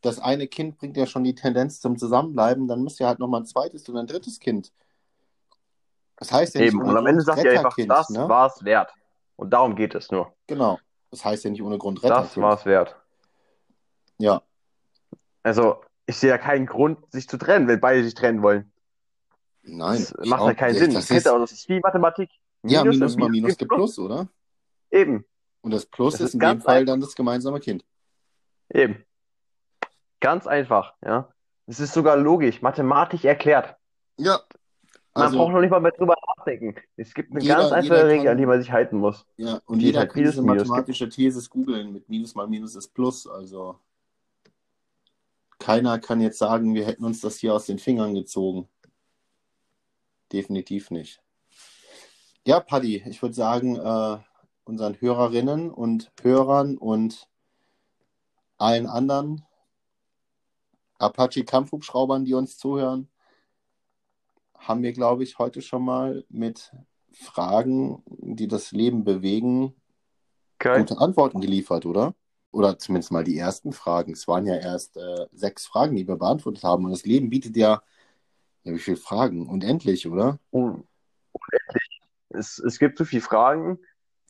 [0.00, 3.42] das eine Kind bringt ja schon die Tendenz zum Zusammenbleiben, dann müsst ihr halt nochmal
[3.42, 4.72] ein zweites und ein drittes Kind.
[6.16, 6.80] Das heißt ja eben.
[6.82, 8.28] Und am Ende sagt ihr einfach, Retterkind, das ne?
[8.28, 8.92] war's wert.
[9.36, 10.32] Und darum geht es nur.
[10.46, 10.78] Genau.
[11.10, 12.36] Das heißt ja nicht ohne Grund Das Retterkind.
[12.44, 12.96] war's wert.
[14.18, 14.42] Ja,
[15.42, 18.72] Also, ich sehe ja keinen Grund, sich zu trennen, wenn beide sich trennen wollen.
[19.62, 20.04] nein.
[20.16, 20.94] Das macht ja keinen ja, Sinn.
[20.94, 22.30] Das ist, auch, das ist wie Mathematik.
[22.64, 23.94] ja, Minus Minus und mal Minus gibt Plus.
[23.94, 24.28] Plus, oder?
[24.90, 25.24] Eben,
[25.60, 27.84] Und das Plus Das ist ist in dem Fall dann das gemeinsame Kind.
[28.70, 29.04] eben.
[30.20, 31.28] Ganz einfach, ja.
[31.66, 33.76] Es ist sogar logisch, mathematisch erklärt.
[34.16, 34.40] Ja.
[35.18, 36.74] Man Also, braucht noch nicht mal mehr drüber nachdenken.
[36.96, 39.26] Es gibt eine Jeder- ganz einfache Regel, kann- an die man sich halten muss.
[39.36, 42.88] ja, und jeder halt kann diese Minus mathematische These googeln mit Minus mal Minus ist
[42.94, 43.26] Plus.
[43.26, 43.78] Also,
[45.58, 48.68] keiner kann jetzt sagen, wir hätten uns das hier aus den Fingern gezogen.
[50.32, 51.20] Definitiv nicht.
[52.46, 54.18] Ja, Paddy, ich würde sagen, äh,
[54.64, 57.28] unseren Hörerinnen und Hörern und
[58.58, 59.44] allen anderen
[60.98, 63.08] Apache-Kampfhubschraubern, die uns zuhören,
[64.58, 66.72] haben wir, glaube ich, heute schon mal mit
[67.12, 69.74] Fragen, die das Leben bewegen,
[70.58, 70.80] Geil.
[70.80, 72.14] gute Antworten geliefert, oder?
[72.50, 74.12] Oder zumindest mal die ersten Fragen.
[74.12, 76.84] Es waren ja erst äh, sechs Fragen, die wir beantwortet haben.
[76.84, 77.82] Und das Leben bietet ja,
[78.64, 79.48] ja wie viele Fragen?
[79.48, 80.38] Unendlich, oder?
[80.50, 80.84] Un-
[81.32, 82.00] Unendlich.
[82.30, 83.78] Es, es gibt so viele Fragen,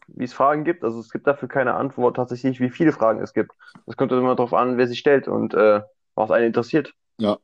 [0.08, 0.84] wie es Fragen gibt.
[0.84, 3.52] Also es gibt dafür keine Antwort tatsächlich, wie viele Fragen es gibt.
[3.86, 5.82] Es kommt immer darauf an, wer sie stellt und äh,
[6.14, 6.94] was einen interessiert.
[7.18, 7.38] Ja.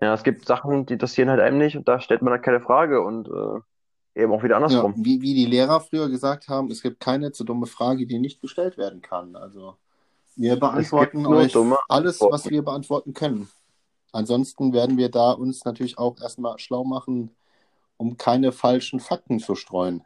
[0.00, 2.60] Ja, es gibt Sachen, die interessieren halt einem nicht und da stellt man dann keine
[2.60, 4.94] Frage und äh, eben auch wieder Ja, andersrum.
[4.96, 8.40] wie, wie die Lehrer früher gesagt haben, es gibt keine zu dumme Frage, die nicht
[8.40, 9.34] gestellt werden kann.
[9.36, 9.76] Also
[10.36, 11.54] wir beantworten euch
[11.88, 13.48] alles, was wir beantworten können.
[14.12, 17.30] Ansonsten werden wir da uns natürlich auch erstmal schlau machen,
[17.96, 20.04] um keine falschen Fakten zu streuen.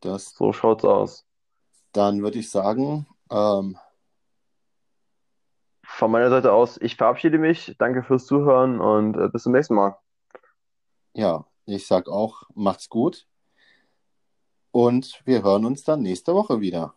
[0.00, 1.26] Das, So schaut's aus.
[1.92, 3.76] dann würde ich sagen, ähm,
[5.96, 7.74] Von meiner Seite aus, ich verabschiede mich.
[7.78, 9.96] Danke fürs Zuhören und äh, bis zum nächsten Mal.
[11.14, 13.26] ja, ich sag auch, macht's gut
[14.72, 16.92] und wir hören uns dann nächste Woche wieder.